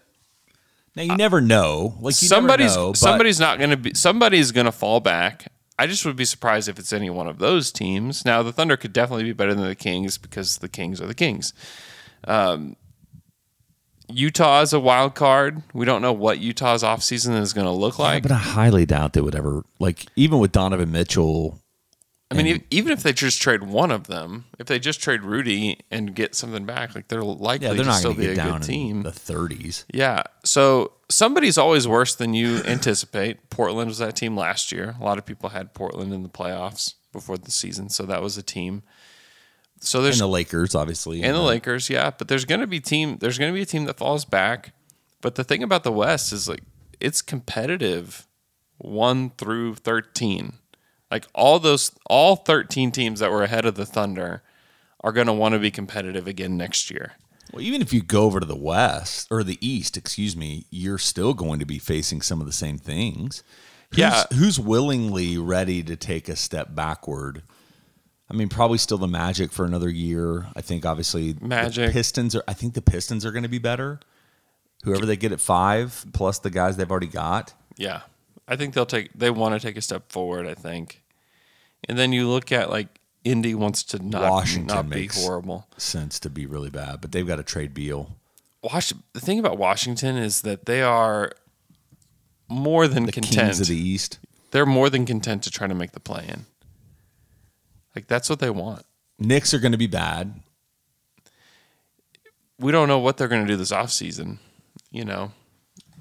[0.97, 1.97] Now you never know.
[2.01, 5.53] Like you somebody's never know, somebody's not going to be somebody's going to fall back.
[5.79, 8.25] I just would be surprised if it's any one of those teams.
[8.25, 11.14] Now the Thunder could definitely be better than the Kings because the Kings are the
[11.14, 11.53] Kings.
[12.25, 12.77] Um,
[14.12, 15.62] Utah is a wild card.
[15.72, 18.22] We don't know what Utah's offseason is going to look Yeah, like.
[18.22, 21.61] but I highly doubt they would ever like even with Donovan Mitchell.
[22.32, 25.80] I mean, even if they just trade one of them, if they just trade Rudy
[25.90, 28.34] and get something back, like they're likely Yeah, they're to not still going to be
[28.36, 28.96] get a good team.
[28.98, 29.84] in the 30s.
[29.92, 30.22] Yeah.
[30.44, 33.50] So somebody's always worse than you anticipate.
[33.50, 34.94] Portland was that team last year.
[35.00, 38.38] A lot of people had Portland in the playoffs before the season, so that was
[38.38, 38.84] a team.
[39.81, 42.11] So there's and the Lakers, obviously, and the Lakers, yeah.
[42.16, 43.16] But there's going to be team.
[43.18, 44.72] There's going to be a team that falls back.
[45.22, 46.62] But the thing about the West is like
[47.01, 48.26] it's competitive,
[48.78, 50.55] one through thirteen.
[51.11, 54.43] Like all those, all thirteen teams that were ahead of the Thunder
[55.03, 57.12] are going to want to be competitive again next year.
[57.53, 60.99] Well, even if you go over to the West or the East, excuse me, you're
[60.99, 63.43] still going to be facing some of the same things.
[63.91, 64.24] Who's, Yeah.
[64.35, 67.43] Who's willingly ready to take a step backward?
[68.31, 70.47] I mean, probably still the Magic for another year.
[70.55, 71.93] I think obviously the Magic.
[71.93, 72.45] Pistons are.
[72.47, 74.01] I think the Pistons are going to be better.
[74.85, 77.53] Whoever they get at five plus the guys they've already got.
[77.76, 78.03] Yeah.
[78.49, 81.03] I think they'll take they want to take a step forward, I think.
[81.89, 82.89] And then you look at like
[83.24, 85.66] Indy wants to not, Washington not be makes horrible.
[85.76, 88.16] sense to be really bad, but they've got to trade Beal.
[88.62, 91.33] Wash, the thing about Washington is that they are
[92.49, 93.37] more than The content.
[93.37, 94.18] Kings of the East.
[94.51, 96.47] They're more than content to try to make the play in.
[97.95, 98.84] Like that's what they want.
[99.18, 100.41] Knicks are going to be bad.
[102.59, 104.38] We don't know what they're going to do this offseason,
[104.91, 105.32] you know.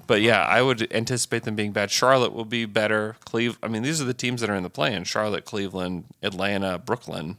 [0.06, 1.90] But yeah, I would anticipate them being bad.
[1.90, 3.16] Charlotte will be better.
[3.24, 5.04] Cleve I mean, these are the teams that are in the play in.
[5.04, 7.36] Charlotte, Cleveland, Atlanta, Brooklyn.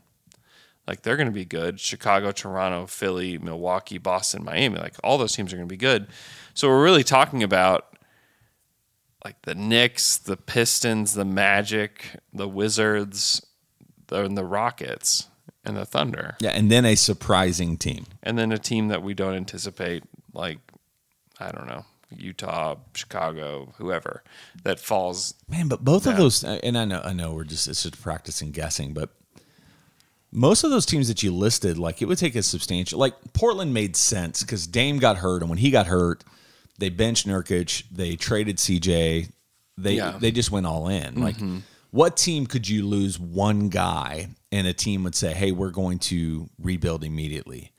[0.87, 1.79] Like they're going to be good.
[1.79, 4.79] Chicago, Toronto, Philly, Milwaukee, Boston, Miami.
[4.79, 6.07] Like all those teams are going to be good.
[6.53, 7.97] So we're really talking about
[9.23, 13.45] like the Knicks, the Pistons, the Magic, the Wizards,
[14.11, 15.27] and the Rockets,
[15.63, 16.35] and the Thunder.
[16.39, 18.05] Yeah, and then a surprising team.
[18.23, 20.03] And then a team that we don't anticipate,
[20.33, 20.59] like
[21.39, 21.85] I don't know,
[22.15, 24.23] Utah, Chicago, whoever
[24.63, 25.33] that falls.
[25.49, 28.51] Man, but both of those, and I know, I know, we're just it's just practicing
[28.51, 29.09] guessing, but
[30.31, 32.99] most of those teams that you listed, like it would take a substantial.
[32.99, 36.23] Like Portland made sense because Dame got hurt, and when he got hurt,
[36.79, 39.29] they benched Nurkic, they traded CJ,
[39.77, 40.17] they Yeah.
[40.19, 41.19] they just went all in.
[41.21, 41.61] Like, Mhm.
[41.91, 45.99] What team could you lose one guy, and a team would say, "Hey, we're going
[45.99, 47.71] to rebuild immediately."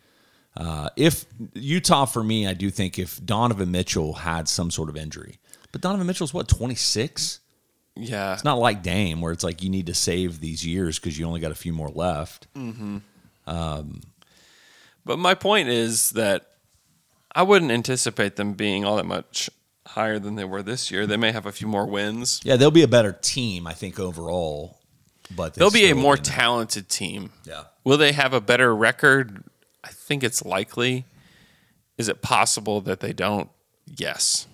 [0.57, 4.97] Uh, if Utah, for me, I do think if Donovan Mitchell had some sort of
[4.97, 5.39] injury,
[5.73, 7.41] but Donovan Mitchell's what twenty six.
[7.95, 11.19] Yeah, It's not like Dame where it's like you need to save these years because
[11.19, 12.47] you only got a few more left.
[12.55, 12.99] Mm-hmm.
[13.47, 14.01] Um,
[15.05, 16.47] But my point is that
[17.35, 19.51] I wouldn't anticipate them being all that much
[19.87, 21.07] higher than they were this year.
[21.07, 22.41] They may have a few more wins.
[22.45, 24.78] yeah, they'll be a better team, I think, overall.
[25.35, 26.24] But they They'll be a more not.
[26.24, 27.30] talented team.
[27.45, 27.64] Yeah.
[27.85, 29.45] Will they have a better record?
[29.83, 31.07] I think it's likely.
[31.99, 33.49] Is it possible that they don't?
[33.87, 34.47] Yes.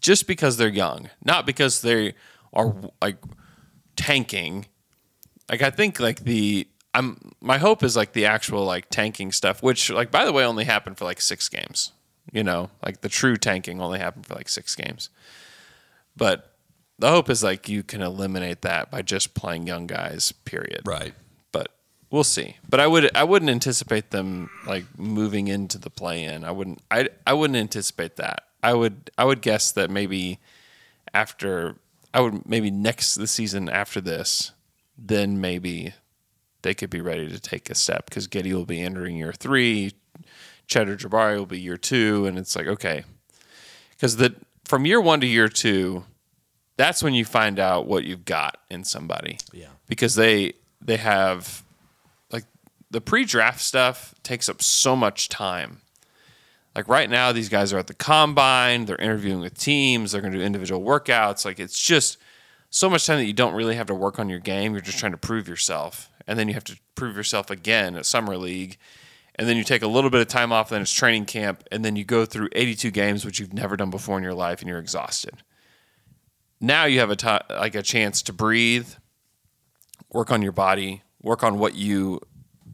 [0.00, 2.14] Just because they're young, not because they
[2.52, 3.16] are like
[3.96, 4.66] tanking.
[5.50, 9.62] Like I think like the I'm my hope is like the actual like tanking stuff,
[9.62, 11.92] which like by the way only happened for like six games.
[12.32, 15.10] You know, like the true tanking only happened for like six games.
[16.16, 16.52] But
[16.98, 20.82] the hope is like you can eliminate that by just playing young guys, period.
[20.84, 21.14] Right.
[21.52, 21.68] But
[22.10, 22.56] we'll see.
[22.68, 26.44] But I would I wouldn't anticipate them like moving into the play in.
[26.44, 28.44] I wouldn't I I wouldn't anticipate that.
[28.62, 30.40] I would I would guess that maybe
[31.14, 31.76] after
[32.12, 34.52] I would maybe next the season after this,
[34.96, 35.94] then maybe
[36.62, 39.92] they could be ready to take a step because Giddey will be entering year three,
[40.68, 43.04] Cheddar Jabari will be year two, and it's like okay,
[43.90, 46.04] because the from year one to year two,
[46.76, 49.38] that's when you find out what you've got in somebody.
[49.52, 49.68] Yeah.
[49.88, 51.64] because they they have
[52.30, 52.44] like
[52.90, 55.80] the pre-draft stuff takes up so much time.
[56.76, 58.84] Like right now, these guys are at the combine.
[58.84, 60.12] They're interviewing with teams.
[60.12, 61.44] They're going to do individual workouts.
[61.44, 62.18] Like it's just
[62.70, 64.72] so much time that you don't really have to work on your game.
[64.72, 68.06] You're just trying to prove yourself, and then you have to prove yourself again at
[68.06, 68.76] summer league,
[69.38, 70.70] and then you take a little bit of time off.
[70.70, 73.90] Then it's training camp, and then you go through 82 games, which you've never done
[73.90, 75.42] before in your life, and you're exhausted.
[76.60, 78.88] Now you have a ti like a chance to breathe,
[80.10, 82.20] work on your body, work on what you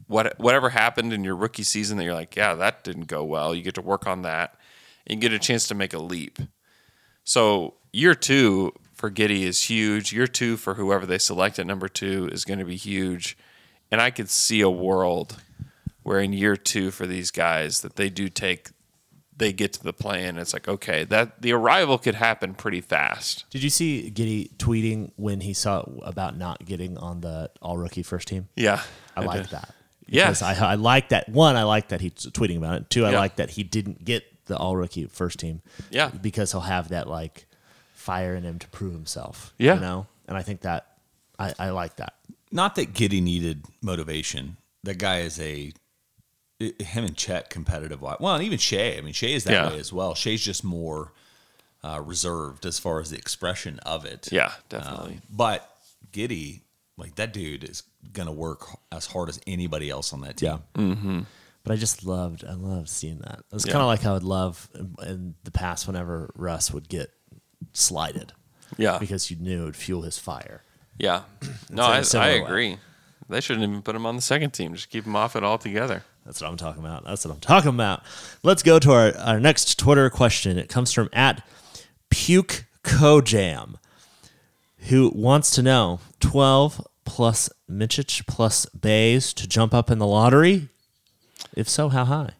[0.07, 3.53] what whatever happened in your rookie season that you're like, yeah, that didn't go well.
[3.53, 4.55] You get to work on that
[5.05, 6.39] and get a chance to make a leap.
[7.23, 10.13] So year two for Giddey is huge.
[10.13, 13.37] Year two for whoever they select at number two is going to be huge.
[13.91, 15.37] And I could see a world
[16.05, 18.69] where in year two for these guys that they do take
[19.37, 22.79] they get to the play and it's like, okay, that the arrival could happen pretty
[22.79, 23.43] fast.
[23.49, 28.03] Did you see Giddey tweeting when he saw about not getting on the all rookie
[28.03, 28.47] first team?
[28.55, 28.81] Yeah,
[29.17, 29.73] I, I like that.
[30.07, 30.27] Yeah.
[30.27, 31.27] Because I, I like that.
[31.27, 32.89] One, I like that he's tweeting about it.
[32.89, 33.19] Two, I Yeah.
[33.19, 35.61] like that he didn't get the all rookie first team.
[35.89, 36.09] Yeah.
[36.09, 37.47] Because he'll have that like
[37.93, 39.53] fire in him to prove himself.
[39.57, 39.73] Yeah.
[39.73, 40.07] You know?
[40.27, 40.85] And I think that
[41.39, 42.13] I, I like that.
[42.51, 44.57] Not that Giddey needed motivation.
[44.83, 45.73] That guy is a
[46.61, 48.01] i- him and Chet competitive.
[48.01, 48.17] wise.
[48.19, 48.95] Well, and even Shai.
[48.97, 49.69] I mean, Shai is that Yeah.
[49.69, 50.15] way as well.
[50.15, 51.11] Shai's just more
[51.83, 54.29] uh, reserved as far as the expression of it.
[54.31, 55.13] Yeah, definitely.
[55.15, 55.69] Um, but
[56.11, 56.61] Giddey,
[56.97, 60.49] like that dude, is gonna work as hard as anybody else on that team.
[60.75, 60.81] Yeah.
[60.81, 61.19] Mm-hmm.
[61.63, 63.39] But I just loved, I loved seeing that.
[63.39, 63.73] It was Yeah.
[63.73, 67.11] kind of like I would love in, in the past whenever Russ would get
[67.73, 68.33] slided.
[68.77, 68.97] Yeah.
[68.97, 70.63] Because you knew it would fuel his fire.
[70.97, 71.23] Yeah.
[71.69, 72.39] No, I, a I, I similar way.
[72.41, 72.77] agree.
[73.29, 74.73] They shouldn't even put him on the second team.
[74.73, 76.03] Just keep him off it altogether.
[76.25, 77.05] That's what I'm talking about.
[77.05, 78.01] That's what I'm talking about.
[78.41, 80.57] Let's go to our, our next Twitter question.
[80.57, 81.45] It comes from at
[82.09, 83.75] Puke Kojam,
[84.89, 90.69] who wants to know 12 plus Mičić plus Bays to jump up in the lottery?
[91.55, 92.31] If so, how high?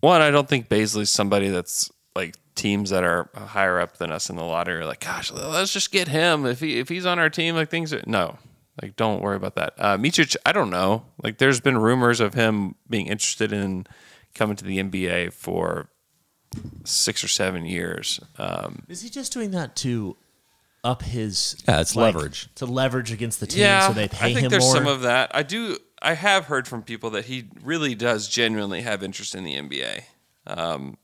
[0.00, 4.30] One, I don't think Bazley's somebody that's like teams that are higher up than us
[4.30, 6.46] in the lottery are like, gosh, let's just get him.
[6.46, 8.38] If he if he's on our team, like things are no.
[8.82, 9.74] Like don't worry about that.
[9.78, 11.04] Uh Mičić, I don't know.
[11.22, 13.86] Like there's been rumors of him being interested in
[14.34, 15.88] coming to the NBA for
[16.84, 18.20] six or seven years.
[18.38, 20.16] Um Is he just doing that to
[20.82, 21.56] up his?
[21.68, 22.48] Yeah, it's like, leverage.
[22.54, 24.74] to leverage against the team, yeah, so they pay I think him there's more.
[24.76, 25.30] some of that.
[25.34, 25.76] I do.
[26.00, 30.04] I have heard from people that he really does genuinely have interest in the NBA.
[30.46, 30.96] Um,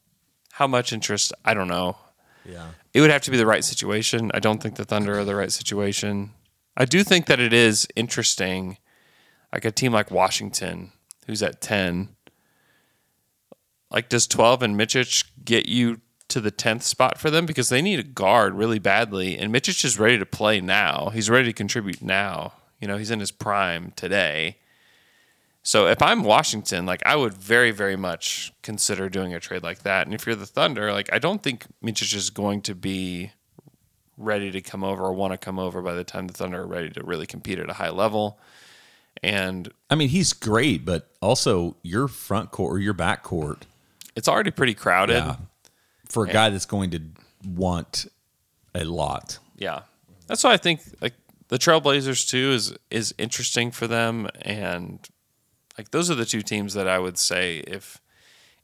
[0.52, 1.34] how much interest?
[1.44, 1.98] I don't know.
[2.46, 2.68] Yeah.
[2.94, 4.30] It would have to be the right situation.
[4.32, 6.30] I don't think the Thunder are the right situation.
[6.76, 8.78] I do think that it is interesting,
[9.52, 10.92] like a team like Washington,
[11.26, 12.10] who's at ten.
[13.90, 17.80] Like, does twelve and Mičić get you to the tenth spot for them because they
[17.80, 21.10] need a guard really badly, and Mičić is ready to play now.
[21.14, 22.54] He's ready to contribute now.
[22.80, 24.58] You know, he's in his prime today.
[25.62, 29.82] So if I'm Washington, like I would very, very much consider doing a trade like
[29.82, 30.06] that.
[30.06, 33.32] And if you're the Thunder, like I don't think Mičić is going to be
[34.16, 36.66] ready to come over or want to come over by the time the Thunder are
[36.66, 38.38] ready to really compete at a high level.
[39.22, 43.66] And I mean, he's great, but also your front court or your back court.
[44.14, 45.14] It's already pretty crowded.
[45.14, 45.36] Yeah.
[46.06, 47.00] For a guy that's going to
[47.44, 48.06] want
[48.74, 49.38] a lot.
[49.56, 49.80] Yeah.
[50.28, 51.14] That's why I think like
[51.48, 55.00] the Trailblazers too is is interesting for them and
[55.76, 58.00] like those are the two teams that I would say if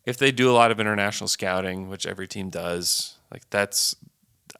[0.04, 3.94] if they do a lot of international scouting, which every team does, like that's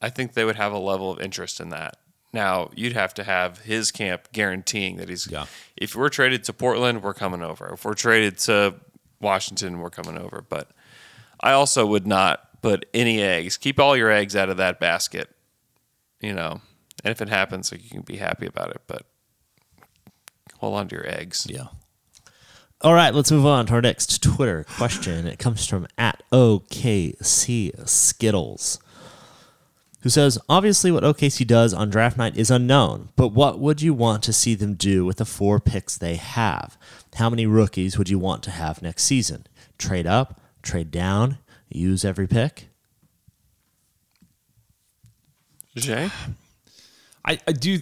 [0.03, 1.97] I think they would have a level of interest in that.
[2.33, 5.45] Now, you'd have to have his camp guaranteeing that he's Yeah.
[5.77, 7.73] if we're traded to Portland, we're coming over.
[7.73, 8.75] If we're traded to
[9.21, 10.43] Washington, we're coming over.
[10.47, 10.69] But
[11.39, 13.57] I also would not put any eggs.
[13.57, 15.29] Keep all your eggs out of that basket.
[16.19, 16.61] You know.
[17.03, 19.05] And if it happens, like you can be happy about it, but
[20.59, 21.45] hold on to your eggs.
[21.49, 21.67] Yeah.
[22.81, 25.25] All right, let's move on to our next Twitter question.
[25.27, 28.79] It comes from at OKC Skittles,
[30.03, 33.93] who says, Obviously, what OKC does on draft night is unknown, but what would you
[33.93, 36.77] want to see them do with the four picks they have?
[37.15, 39.47] How many rookies would you want to have next season?
[39.77, 41.39] Trade up, trade down,
[41.69, 42.67] use every pick?
[45.75, 46.09] Jay?
[47.25, 47.79] I, I do.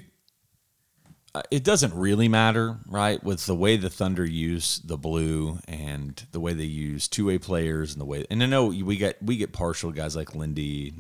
[1.36, 3.22] uh, It doesn't really matter, right?
[3.24, 7.38] With the way the Thunder use the blue and the way they use two way
[7.38, 10.94] players and the way, and I know we get we get partial guys like Lindy,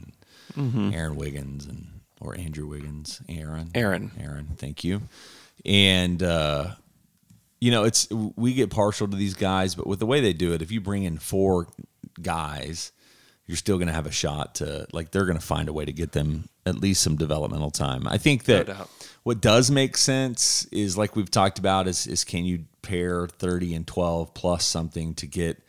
[0.55, 0.93] Mhm.
[0.93, 1.87] Aaron Wiggins, and
[2.19, 4.11] or Andrew Wiggins, Aaron, Aaron.
[4.19, 4.49] Aaron.
[4.57, 5.01] Thank you.
[5.65, 6.75] And uh,
[7.59, 10.53] you know, it's we get partial to these guys, but with the way they do
[10.53, 11.67] it, if you bring in four
[12.21, 12.91] guys,
[13.45, 15.85] you're still going to have a shot to like they're going to find a way
[15.85, 18.07] to get them at least some developmental time.
[18.07, 18.89] I think that doubt.
[19.23, 23.75] what does make sense is like we've talked about is is can you pair 30
[23.75, 25.61] and 12 plus something to get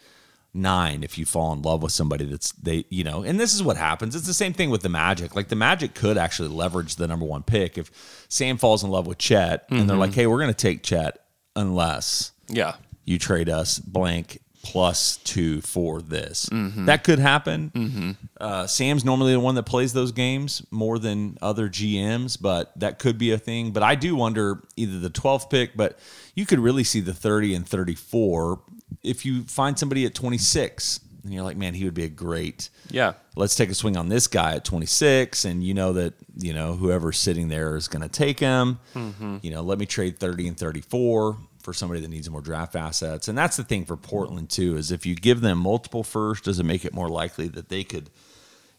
[0.55, 3.63] nine if you fall in love with somebody that's they you know and this is
[3.63, 6.97] what happens it's the same thing with the magic like the magic could actually leverage
[6.97, 7.91] the number one pick if
[8.29, 10.01] sam falls in love with chet and they're Mhm.
[10.01, 11.19] like hey we're going to take chet
[11.57, 12.75] unless Yeah.
[13.05, 16.47] you trade us blank plus two for this.
[16.53, 16.87] Mhm.
[16.87, 17.73] That could happen.
[17.75, 18.17] Mhm.
[18.41, 23.01] Uh, Sam's normally the one that plays those games more than other GMs, but that
[23.01, 23.73] could be a thing.
[23.73, 25.99] But I do wonder either the 12th pick, but
[26.37, 28.61] you could really see the 30 and 34
[29.03, 32.69] if you find somebody at 26 and you're like, man, he would be a great.
[32.91, 33.13] Yeah.
[33.37, 36.75] Let's take a swing on this guy at 26, and you know that you know
[36.75, 38.79] whoever's sitting there is going to take him.
[38.95, 39.43] Mhm.
[39.43, 43.29] You know, let me trade 30 and 34 for somebody that needs more draft assets.
[43.29, 46.59] And that's the thing for Portland too is if you give them multiple firsts, does
[46.59, 48.11] it make it more likely that they could,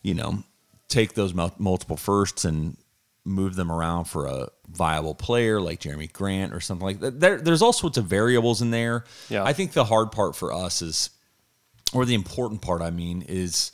[0.01, 0.43] you know,
[0.89, 2.75] take those multiple firsts and
[3.25, 7.19] move them around for a viable player like Jerami Grant or something like that.
[7.19, 9.05] There, there's all sorts of variables in there.
[9.29, 9.43] Yeah.
[9.43, 11.09] I think the hard part for us is,
[11.93, 13.71] or the important part, I mean, is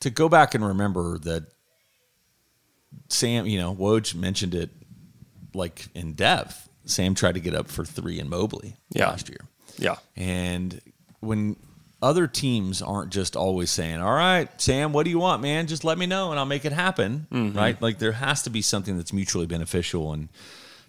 [0.00, 1.46] to go back and remember that
[3.08, 4.70] Sam, you know, Woj mentioned it
[5.54, 6.68] like in depth.
[6.84, 9.08] Sam tried to get up for three in Mobley Yeah.
[9.08, 9.40] last year.
[9.76, 9.96] Yeah.
[10.16, 10.80] And
[11.20, 11.56] when
[12.00, 15.66] other teams aren't just always saying, All right, Sam, what do you want, man?
[15.66, 17.26] Just let me know and I'll make it happen.
[17.32, 17.56] Mhm.
[17.56, 17.80] Right?
[17.82, 20.12] Like there has to be something that's mutually beneficial.
[20.12, 20.28] And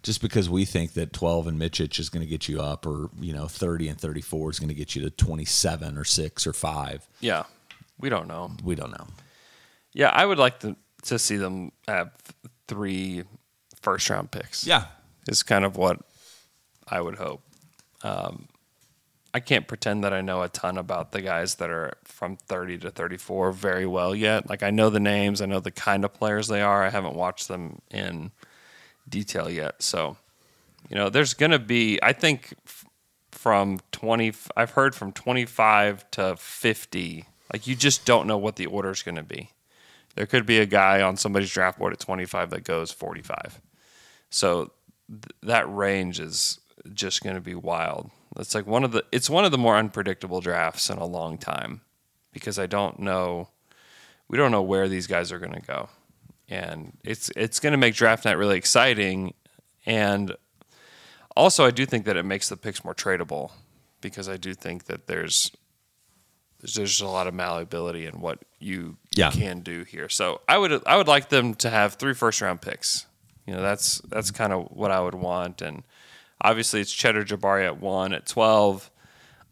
[0.03, 3.09] just because we think that 12 and Mičić is going to get you up or,
[3.19, 6.53] you know, 30 and 34 is going to get you to 27 or 6 or
[6.53, 7.07] 5.
[7.19, 7.43] Yeah.
[7.99, 8.51] We don't know.
[8.63, 9.07] We don't know.
[9.93, 12.11] Yeah, I would like to to see them have
[12.67, 13.23] three
[13.81, 14.65] first round picks.
[14.67, 14.85] Yeah.
[15.27, 15.99] Is kind of what
[16.87, 17.41] I would hope.
[18.03, 18.47] Um,
[19.33, 22.79] I can't pretend that I know a ton about the guys that are from 30
[22.79, 24.49] to 34 very well yet.
[24.49, 26.83] Like I know the names, I know the kind of players they are.
[26.83, 28.31] I haven't watched them in
[29.07, 29.83] detail yet.
[29.83, 30.17] So,
[30.89, 32.53] you know, there's going to be I think
[33.31, 38.65] from 20 I've heard from 25 to 50 Like you just don't know what the
[38.65, 39.51] order is going to be.
[40.15, 43.61] There could be a guy on somebody's draft board at 25 that goes 45.
[44.31, 44.71] So
[45.07, 46.59] th- that range is
[46.93, 48.09] just going to be wild.
[48.39, 51.37] It's like one of the it's one of the more unpredictable drafts in a long
[51.37, 51.81] time
[52.31, 53.49] because I don't know
[54.27, 55.89] we don't know where these guys are going to go.
[56.47, 59.33] And it's it's going to make draft night really exciting
[59.85, 60.35] and
[61.35, 63.51] also I do think that it makes the picks more tradable
[64.01, 65.51] because I do think that there's
[66.59, 69.31] there's just a lot of malleability in what you Yeah.
[69.31, 70.09] can do here.
[70.09, 73.05] So I would I would like them to have three first round picks.
[73.45, 75.61] You know, that's that's kind of what I would want.
[75.61, 75.83] And
[76.41, 78.89] obviously it's Chet or Jabari at one, at twelve.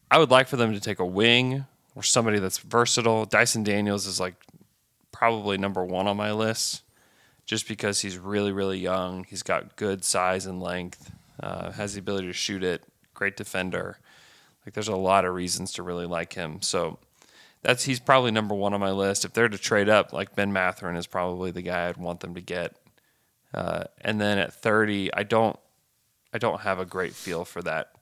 [0.09, 1.65] I would like for them to take a wing
[1.95, 3.25] or somebody that's versatile.
[3.25, 4.35] Dyson Daniels is like
[5.11, 6.83] probably number one on my list,
[7.45, 9.25] just because he's really really young.
[9.25, 11.11] He's got good size and length,
[11.41, 12.83] uh, has the ability to shoot it.
[13.13, 13.99] Great defender.
[14.65, 16.61] Like there's a lot of reasons to really like him.
[16.61, 16.99] So
[17.61, 19.25] that's he's probably number one on my list.
[19.25, 22.35] If they're to trade up, like Ben Mathurin is probably the guy I'd want them
[22.35, 22.75] to get.
[23.53, 25.57] Uh, and then at 30, I don't
[26.37, 27.93] I don't have a great feel for that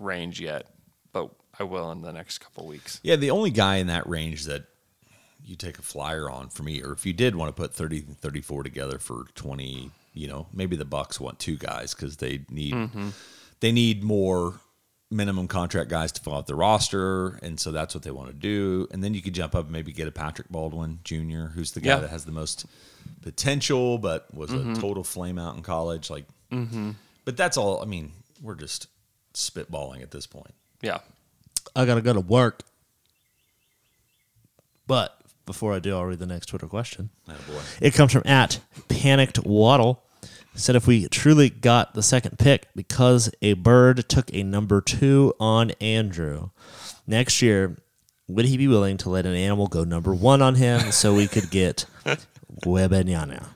[0.00, 0.66] range yet,
[1.12, 2.98] but I will in the next couple weeks.
[3.04, 4.64] Yeah, the only guy in that range that
[5.44, 7.98] you take a flyer on for me, or if you did want to put 30
[8.08, 12.40] and 34 together for 20, you know, maybe the Bucks want two guys because they
[12.50, 13.12] need Mhm.
[13.60, 14.58] they need more
[15.08, 18.34] minimum contract guys to fill out the roster, and so that's what they want to
[18.34, 18.88] do.
[18.90, 21.80] And then you could jump up and maybe get a Patrick Baldwin Jr., who's the
[21.80, 22.00] guy Yeah.
[22.00, 22.66] that has the most
[23.22, 24.76] potential, but was Mhm.
[24.76, 26.10] a total flame out in college.
[26.10, 26.96] Like, Mhm.
[27.24, 27.82] But that's all.
[27.82, 28.12] I mean,
[28.42, 28.88] we're just
[29.34, 30.54] spitballing at this point.
[30.82, 30.98] Yeah.
[31.74, 32.62] I gotta go to work.
[34.86, 37.10] But before I do, I'll read the next Twitter question.
[37.28, 37.78] Oh, Attaboy.
[37.80, 40.02] It comes from at panicked waddle.
[40.56, 45.34] Said if we truly got the second pick because a bird took a number two
[45.40, 46.50] on Andrew
[47.08, 47.76] next year,
[48.28, 51.26] would he be willing to let an animal go number one on him so we
[51.26, 51.86] could get
[52.64, 53.46] Webenyana?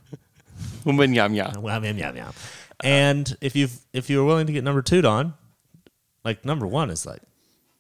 [0.85, 1.55] Wembanyama.
[1.57, 2.35] Webenyana.
[2.85, 5.35] And if you if you were willing to get number two, Don,
[6.25, 7.23] like number one is like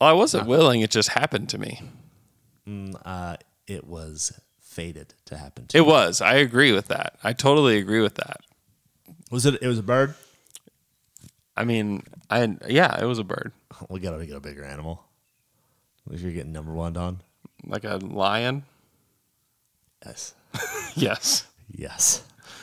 [0.01, 0.80] Well, I wasn't willing.
[0.80, 1.80] It just happened to me.
[2.66, 3.36] Mm, uh,
[3.66, 6.20] it was fated to happen to It was.
[6.20, 7.16] I agree with that.
[7.22, 8.40] I totally agree with that.
[9.30, 9.62] Was it?
[9.62, 10.14] It was a bird.
[11.57, 13.53] I mean, I yeah, it was a bird,
[13.88, 15.05] We gotta get a bigger animal.
[16.11, 17.20] If you're getting number one, Don.
[17.66, 18.64] like a lion.
[20.05, 20.34] Yes.
[20.94, 21.46] yes.
[21.70, 22.22] Yes.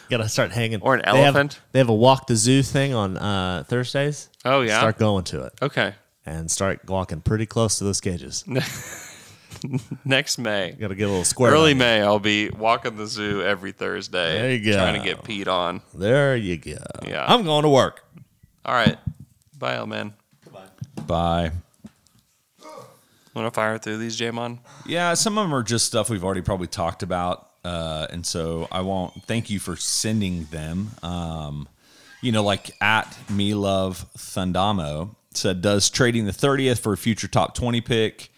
[0.09, 0.81] Gotta start hanging.
[0.81, 1.59] Or an They have- elephant.
[1.71, 4.29] They have, a walk the zoo thing on uh, Thursdays.
[4.43, 4.79] Oh, yeah?
[4.79, 5.53] Start going to it.
[5.61, 5.93] Okay.
[6.25, 8.43] And start walking pretty close to those cages.
[10.05, 10.71] Next May.
[10.79, 11.51] Gotta get a little square.
[11.51, 11.77] Early on.
[11.77, 14.37] May, I'll be walking the zoo every Thursday.
[14.37, 14.73] There you go.
[14.77, 15.81] Trying to get Pete on.
[15.93, 16.77] There you go.
[17.07, 17.25] Yeah.
[17.27, 18.03] I'm going to work.
[18.65, 18.97] All right.
[19.57, 20.13] Bye, old man.
[20.51, 20.61] Bye.
[21.07, 21.51] Bye.
[23.33, 24.59] Want to fire through these, Jamon?
[24.85, 28.67] Yeah, some of them are just stuff we've already probably talked about, uh, and so
[28.71, 29.23] I won't.
[29.23, 30.91] Thank you for sending them.
[31.01, 31.67] Um,
[32.21, 37.27] you know, like at me love Thundamo said, does trading the thirtieth for a future
[37.27, 38.29] top twenty pick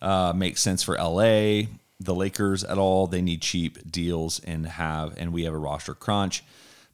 [0.00, 1.68] uh, make sense for LA,
[2.00, 3.06] the Lakers at all?
[3.06, 6.42] They need cheap deals and have, and we have a roster crunch.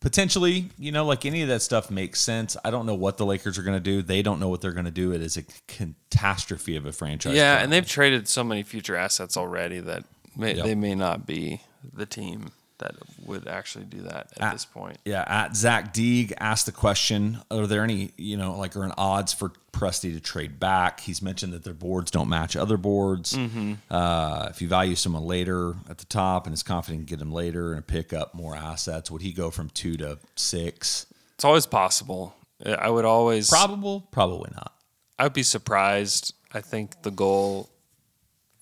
[0.00, 2.56] Potentially, you know, like any of that stuff makes sense.
[2.64, 4.00] I don't know what the Lakers are going to do.
[4.00, 5.12] They don't know what they're going to do.
[5.12, 7.34] It is a catastrophe of a franchise.
[7.34, 7.64] Yeah, problem.
[7.64, 10.04] and they've traded so many future assets already that
[10.40, 10.64] may, Yep.
[10.64, 11.60] they may not be
[11.94, 12.94] the team that
[13.26, 14.98] would actually do that at At- this point.
[15.04, 18.94] Yeah, at Zach Deeg asked the question: Are there any, you know, like are an
[18.96, 21.00] odds for Presti to trade back?
[21.00, 23.34] He's mentioned that their boards don't match other boards.
[23.34, 23.76] Mhm.
[23.90, 27.22] Uh, if you value someone later at the top and is confident you can get
[27.22, 31.04] him later and pick up more assets, would he go from two to six?
[31.34, 32.34] It's always possible.
[32.64, 34.74] I would always Probable, probably not.
[35.18, 36.32] I'd be surprised.
[36.52, 37.68] I think the goal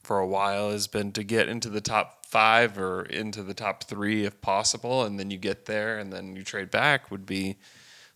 [0.09, 3.85] for a while has been to get into the top five or into the top
[3.85, 7.59] three if possible, and then you get there and then you trade back would be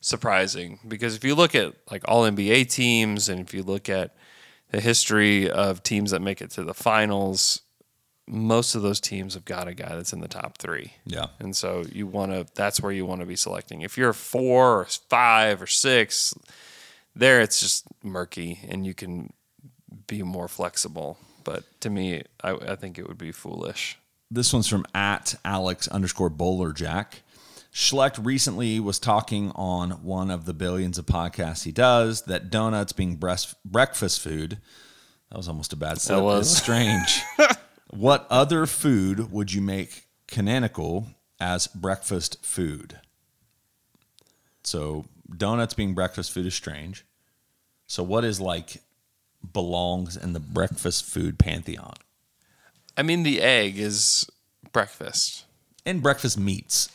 [0.01, 0.81] surprising.
[0.89, 4.17] Because if you look at like all NBA teams and if you look at
[4.71, 7.61] the history of teams that make it to the finals,
[8.27, 10.95] most of those teams have got a guy that's in the top three.
[11.05, 11.27] Yeah.
[11.41, 13.83] And so you want to, that's where you want to be selecting.
[13.83, 16.33] If you're four or five or six,
[17.15, 19.35] there it's just murky and you can
[20.07, 21.19] be more flexible.
[21.45, 23.99] But to me, I, I think it would be foolish.
[24.31, 27.23] This one's from at Alex underscore Bowler Jack.
[27.73, 32.93] Schlecht recently was talking on one of the billions of podcasts he does that donuts
[32.93, 34.59] being breast, breakfast food.
[35.31, 36.23] That was almost a bad slip.
[36.23, 36.55] was.
[36.55, 37.23] Strange.
[37.91, 41.07] what other food would you make canonical
[41.41, 43.01] as breakfast food?
[44.65, 47.07] So donuts being breakfast food is strange.
[47.87, 48.83] So what is like
[49.53, 51.95] belongs in the breakfast food pantheon?
[52.97, 54.27] I mean, the egg is
[54.73, 55.45] breakfast.
[55.87, 56.89] And breakfast meats.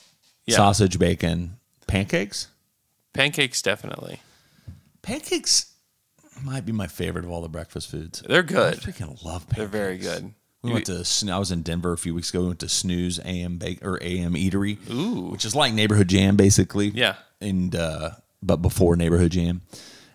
[0.45, 0.55] Yeah.
[0.57, 2.47] Sausage, bacon, pancakes.
[3.13, 4.21] Pancakes, definitely.
[5.01, 5.73] Pancakes
[6.43, 8.21] might be my favorite of all the breakfast foods.
[8.21, 8.75] They're good.
[8.75, 10.33] I freaking love They're very good.
[10.61, 12.41] We You- went to I was in Denver a few weeks ago.
[12.41, 15.29] We went to Snooze AM Bake or AM Eatery, Ooh.
[15.31, 16.89] which is like neighborhood jam basically.
[16.89, 17.15] Yeah.
[17.41, 19.61] and uh, but before neighborhood jam,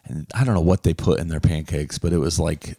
[0.05, 2.77] and I don't know what they put in their pancakes, but it was like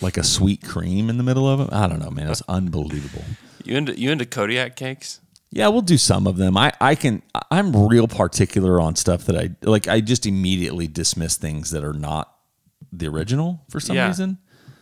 [0.00, 1.68] like a sweet cream in the middle of them.
[1.72, 2.26] I don't know, man.
[2.26, 3.24] It was unbelievable.
[3.64, 5.20] You into you into Kodiak cakes?
[5.50, 6.56] Yeah, we'll do some of them.
[6.56, 11.36] I, I can I'm real particular on stuff that I like I just immediately dismiss
[11.36, 12.32] things that are not
[12.92, 14.08] the original for some Yeah.
[14.08, 14.38] reason.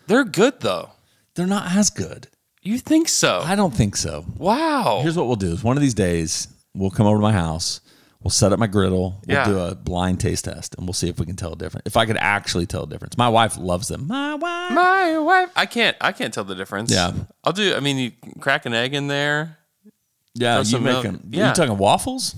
[0.07, 0.91] They're good though.
[1.35, 2.29] They're not as good.
[2.63, 3.41] You think so?
[3.45, 4.25] I don't think so.
[4.37, 5.01] Wow.
[5.03, 7.81] Here's what we'll do: is one of these days we'll come over to my house,
[8.25, 9.45] we'll set up my griddle, we'll Yeah.
[9.45, 11.83] do a blind taste test, and we'll see if we can tell a difference.
[11.87, 14.07] If I could actually tell a difference, my wife loves them.
[14.09, 15.51] My wife, My wife.
[15.55, 15.97] I can't.
[16.01, 16.91] I can't tell the difference.
[16.91, 17.13] Yeah.
[17.45, 17.75] I'll do.
[17.77, 19.59] I mean, you crack an egg in there.
[20.35, 21.03] yeah, you some make milk.
[21.05, 21.29] them.
[21.31, 21.49] Yeah.
[21.51, 22.35] You talking waffles?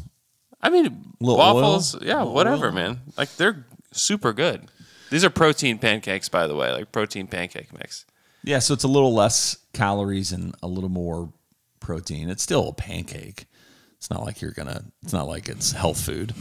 [0.61, 1.95] I mean, Little waffles.
[1.95, 2.01] oil?
[2.05, 2.73] Yeah, whatever, oil?
[2.73, 3.01] man.
[3.17, 4.69] Like they're super good.
[5.11, 8.05] These are protein pancakes, by the way, like protein pancake mix.
[8.43, 11.33] Yeah, so it's a little less calories and a little more
[11.81, 12.29] protein.
[12.29, 13.47] It's still a pancake.
[14.07, 14.85] It's not like you're gonna.
[15.03, 16.33] It's not like it's health food,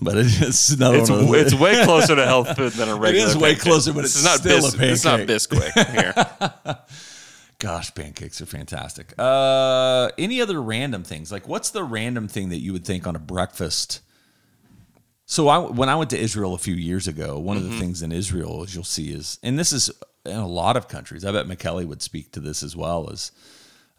[0.00, 3.26] but it is another It's, one it's way closer to health food than a regular.
[3.26, 3.62] It is way pancake.
[3.62, 5.36] closer, but this it's not still bis- a It's not pancake.
[5.36, 5.90] Bisquick
[6.64, 6.78] here.
[7.58, 9.12] Gosh, pancakes are fantastic.
[9.18, 11.30] Uh, any other random things?
[11.30, 14.00] Like, what's the random thing that you would think on a breakfast?
[15.26, 17.80] So, I, when I went to Israel a few years ago, one of the Mhm.
[17.80, 19.90] things in Israel as you'll see is, and this is
[20.24, 21.22] in a lot of countries.
[21.22, 23.30] I bet McKelly would speak to this as well as,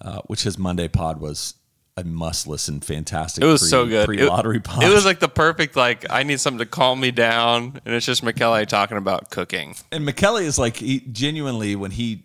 [0.02, 1.54] uh, which his Monday pod was
[1.98, 3.44] a must listen, fantastic.
[3.44, 4.06] It was pre- so good.
[4.06, 4.84] Pre It- lottery pod.
[4.90, 8.06] It was like the perfect like I need something to calm me down, and it's
[8.06, 9.76] just McKelly talking about cooking.
[9.92, 12.24] and McKelly is like he genuinely when he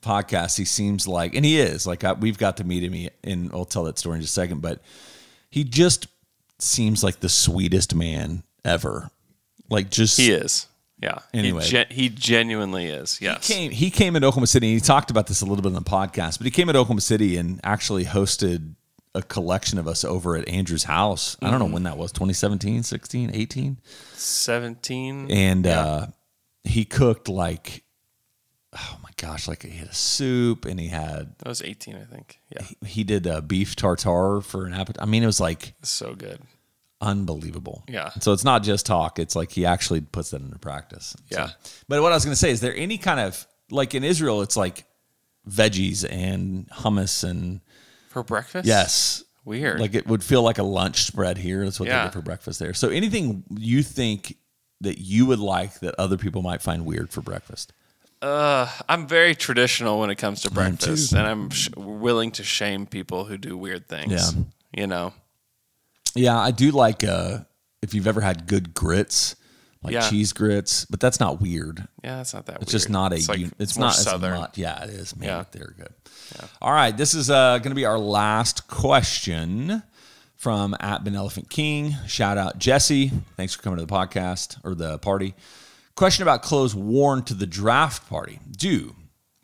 [0.00, 3.50] podcasts, he seems like, and he is like I, we've got to meet him, and
[3.52, 4.62] I'll tell that story in just a second.
[4.62, 4.80] But
[5.50, 6.06] he just
[6.58, 9.10] seems like the sweetest man ever.
[9.68, 10.66] Like just He is.
[11.02, 11.18] Yeah.
[11.32, 11.62] Anyway.
[11.64, 13.18] he, gen- he genuinely is.
[13.22, 13.46] Yes.
[13.48, 14.68] He came, he came into Oklahoma City.
[14.68, 16.78] And he talked about this a little bit in the podcast, but he came into
[16.78, 18.74] Oklahoma City and actually hosted
[19.14, 21.36] a collection of us over at Andrew's house.
[21.42, 21.72] I don't know Mhm.
[21.72, 23.78] when that was 2017, 16, 18.
[24.14, 25.30] Seventeen.
[25.30, 25.80] and Yeah.
[25.80, 26.06] uh,
[26.64, 27.82] he cooked like
[28.72, 32.04] oh my gosh like he had a soup and he had that was eighteen, I
[32.04, 32.38] think.
[32.54, 32.64] Yeah.
[32.86, 36.40] he did uh, beef tartare for an appetite i mean it was like so good
[37.00, 38.10] unbelievable Yeah.
[38.20, 41.50] so it's not just talk it's like he actually puts that into practice So- Yeah.
[41.88, 44.42] but what i was going to say is there any kind of like in israel
[44.42, 44.84] it's like
[45.48, 47.60] veggies and hummus and
[48.10, 48.66] For breakfast?
[48.66, 49.80] yes Weird.
[49.80, 52.04] like it would feel like a lunch spread here that's what they Yeah.
[52.04, 54.36] get for breakfast there so anything you think
[54.82, 57.72] that you would like that other people might find weird for breakfast
[58.22, 62.84] Uh, I'm very traditional when it comes to breakfast, and I'm sh- willing to shame
[62.84, 64.12] people who do weird things.
[64.12, 64.42] Yeah.
[64.76, 65.14] You know.
[66.14, 67.38] Yeah, I do like uh
[67.82, 69.36] if you've ever had good grits,
[69.82, 70.08] like Yeah.
[70.08, 71.86] cheese grits, but that's not weird.
[72.04, 74.38] Yeah, that's not that It's just not a It's it's, it's more not southern.
[74.38, 75.16] much- Yeah, it is.
[75.16, 75.44] Man, Yeah.
[75.50, 75.94] they're good.
[76.60, 79.82] All right, this is uh going to be our last question
[80.36, 81.96] from at Ben Elephant King.
[82.06, 83.10] Shout out Jesse.
[83.36, 85.34] Thanks for coming to the podcast or the party.
[85.96, 88.40] Question about clothes worn to the draft party.
[88.56, 88.94] Do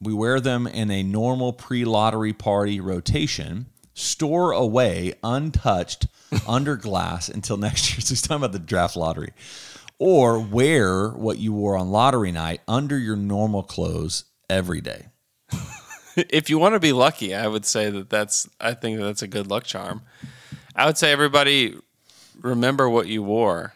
[0.01, 3.67] we wear them in a normal pre-lottery party rotation?
[3.95, 6.07] Store away untouched
[6.49, 8.01] under glass until next year.
[8.01, 9.33] So he's talking about the draft lottery.
[9.99, 15.07] Or wear what you wore on lottery night under your normal clothes every day.
[16.17, 18.49] if you want to be lucky, I would say that that's.
[18.61, 20.03] I think that's a good luck charm.
[20.75, 21.77] I would say everybody
[22.43, 23.73] remember what you wore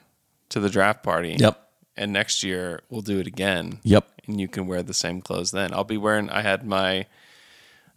[0.50, 1.36] to the draft party.
[1.38, 1.68] Yep.
[1.96, 3.80] And next year we'll do it again.
[3.82, 4.06] Yep.
[4.26, 5.72] And you can wear the same clothes then.
[5.72, 6.28] I'll be wearing.
[6.28, 7.06] I had my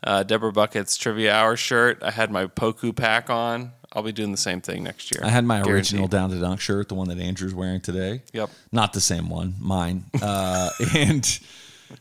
[0.03, 1.99] uh, Deborah Buckets trivia hour shirt.
[2.01, 3.71] I had my Poku pack on.
[3.93, 5.21] I'll be doing the same thing next year.
[5.23, 5.75] I had my Guaranteed.
[5.75, 8.23] original down to dunk shirt, the one that Andrew's wearing today.
[8.33, 8.49] Yep.
[8.71, 10.05] Not the same one, mine.
[10.21, 11.23] Uh, and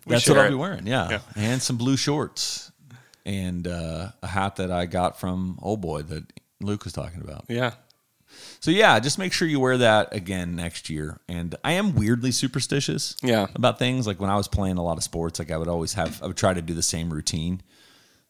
[0.06, 0.86] that's what I'll be wearing.
[0.86, 1.10] Yeah.
[1.10, 1.20] Yeah.
[1.36, 2.72] And some blue shorts
[3.26, 6.24] and uh, a hat that I got from Old Boy that
[6.60, 7.44] Luke was talking about.
[7.48, 7.72] Yeah.
[8.60, 11.20] So yeah, just make sure you wear that again next year.
[11.28, 13.16] And I am weirdly superstitious.
[13.22, 13.48] Yeah.
[13.54, 15.92] About things like when I was playing a lot of sports, like I would always
[15.94, 17.60] have, I would try to do the same routine.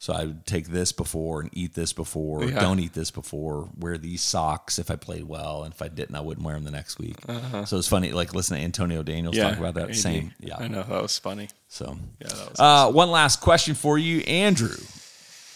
[0.02, 2.42] So I would take this before and eat this before.
[2.42, 2.58] Yeah.
[2.58, 3.68] Don't eat this before.
[3.78, 6.64] Wear these socks if I played well, and if I didn't, I wouldn't wear them
[6.64, 7.14] the next week.
[7.28, 7.64] Uh-huh.
[7.66, 9.90] So it's funny, like listen to Antonio Daniels talk about that.
[9.90, 9.96] AD.
[9.96, 10.56] Same, yeah.
[10.58, 11.50] I know that was funny.
[11.68, 14.74] So, Yeah, that was uh, one last question for you, Andrew.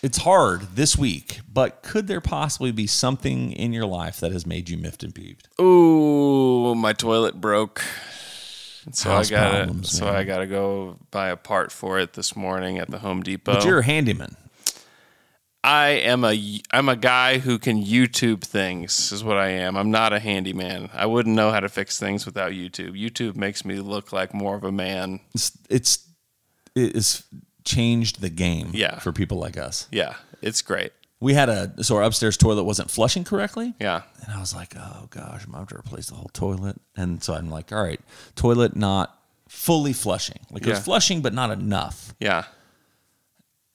[0.04, 4.46] It's hard this week, but could there possibly be something in your life that has
[4.46, 5.48] made you miffed and peeved?
[5.60, 7.82] Ooh, my toilet broke.
[8.92, 10.14] So House I got problems, so man.
[10.14, 13.54] I got to go buy a part for it this morning at the Home Depot.
[13.54, 14.36] But you're a handyman.
[15.64, 19.76] I am a I'm a guy who can YouTube things is what I am.
[19.76, 20.90] I'm not a handyman.
[20.94, 22.92] I wouldn't know how to fix things without YouTube.
[22.92, 25.18] YouTube makes me look like more of a man.
[25.34, 26.06] It's it's
[26.76, 27.24] it's
[27.64, 29.00] changed the game Yeah.
[29.00, 29.88] for people like us.
[29.90, 30.92] Yeah, it's great.
[31.20, 33.74] We had a so our upstairs toilet wasn't flushing correctly.
[33.80, 34.02] Yeah.
[34.22, 36.76] And I was like, oh gosh, I'm gonna have to replace the whole toilet.
[36.96, 38.00] And so I'm like, all right,
[38.34, 39.18] toilet not
[39.48, 40.38] fully flushing.
[40.50, 42.14] Like it was flushing, but not enough.
[42.20, 42.44] Yeah.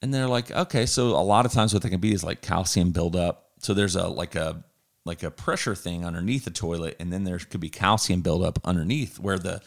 [0.02, 2.42] And they're like, okay, so a lot of times what they can be is like
[2.42, 3.50] calcium buildup.
[3.60, 4.64] So there's a like a
[5.06, 9.20] like a pressure thing underneath the toilet, and then there could be calcium buildup underneath
[9.20, 9.62] where the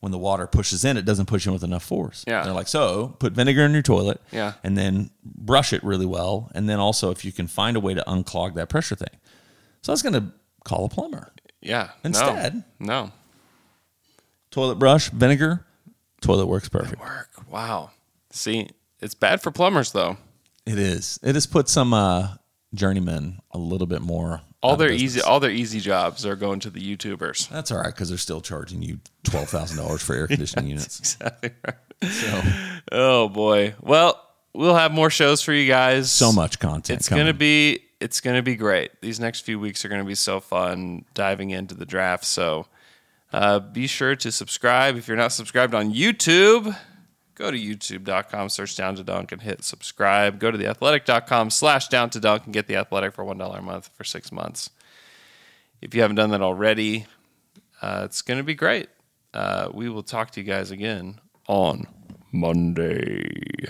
[0.00, 2.24] when the water pushes in, it doesn't push in with enough force.
[2.26, 2.44] Yeah.
[2.44, 4.52] They're like, so put vinegar in your toilet, Yeah.
[4.62, 7.94] and then brush it really well, and then also if you can find a way
[7.94, 9.18] to unclog that pressure thing.
[9.82, 10.32] So I was gonna
[10.64, 11.32] call a plumber.
[11.60, 11.88] Yeah.
[12.04, 12.08] No.
[12.08, 13.10] Instead, No.
[14.50, 15.64] toilet brush, vinegar,
[16.20, 17.00] toilet works perfect.
[17.00, 17.30] Work.
[17.50, 17.90] Wow.
[18.30, 18.68] See,
[19.00, 20.16] it's bad for plumbers though.
[20.66, 21.18] It is.
[21.22, 22.34] It has put some uh,
[22.74, 24.42] journeymen a little bit more.
[24.62, 25.16] All their business.
[25.16, 27.48] easy all their easy jobs are going to the YouTubers.
[27.48, 30.98] That's all right because they're still charging you twelve thousand dollars for air conditioning units.
[30.98, 32.10] Exactly right.
[32.10, 32.42] So
[32.92, 33.74] Oh boy.
[33.80, 34.20] Well,
[34.54, 36.10] we'll have more shows for you guys.
[36.10, 37.00] so much content.
[37.00, 37.24] It's coming.
[37.24, 38.90] gonna be it's gonna be great.
[39.00, 42.24] These next few weeks are gonna be so fun diving into the draft.
[42.24, 42.66] So
[43.32, 46.76] uh, be sure to subscribe if you're not subscribed on YouTube.
[47.38, 50.40] Go to youtube.com, search down to dunk and hit subscribe.
[50.40, 53.62] Go to theathletic.com slash down to dunk and get the athletic for one dollar a
[53.62, 54.70] month for six months.
[55.80, 57.06] If you haven't done that already,
[57.80, 58.88] uh, it's gonna be great.
[59.32, 61.86] Uh, we will talk to you guys again on
[62.32, 63.68] Monday.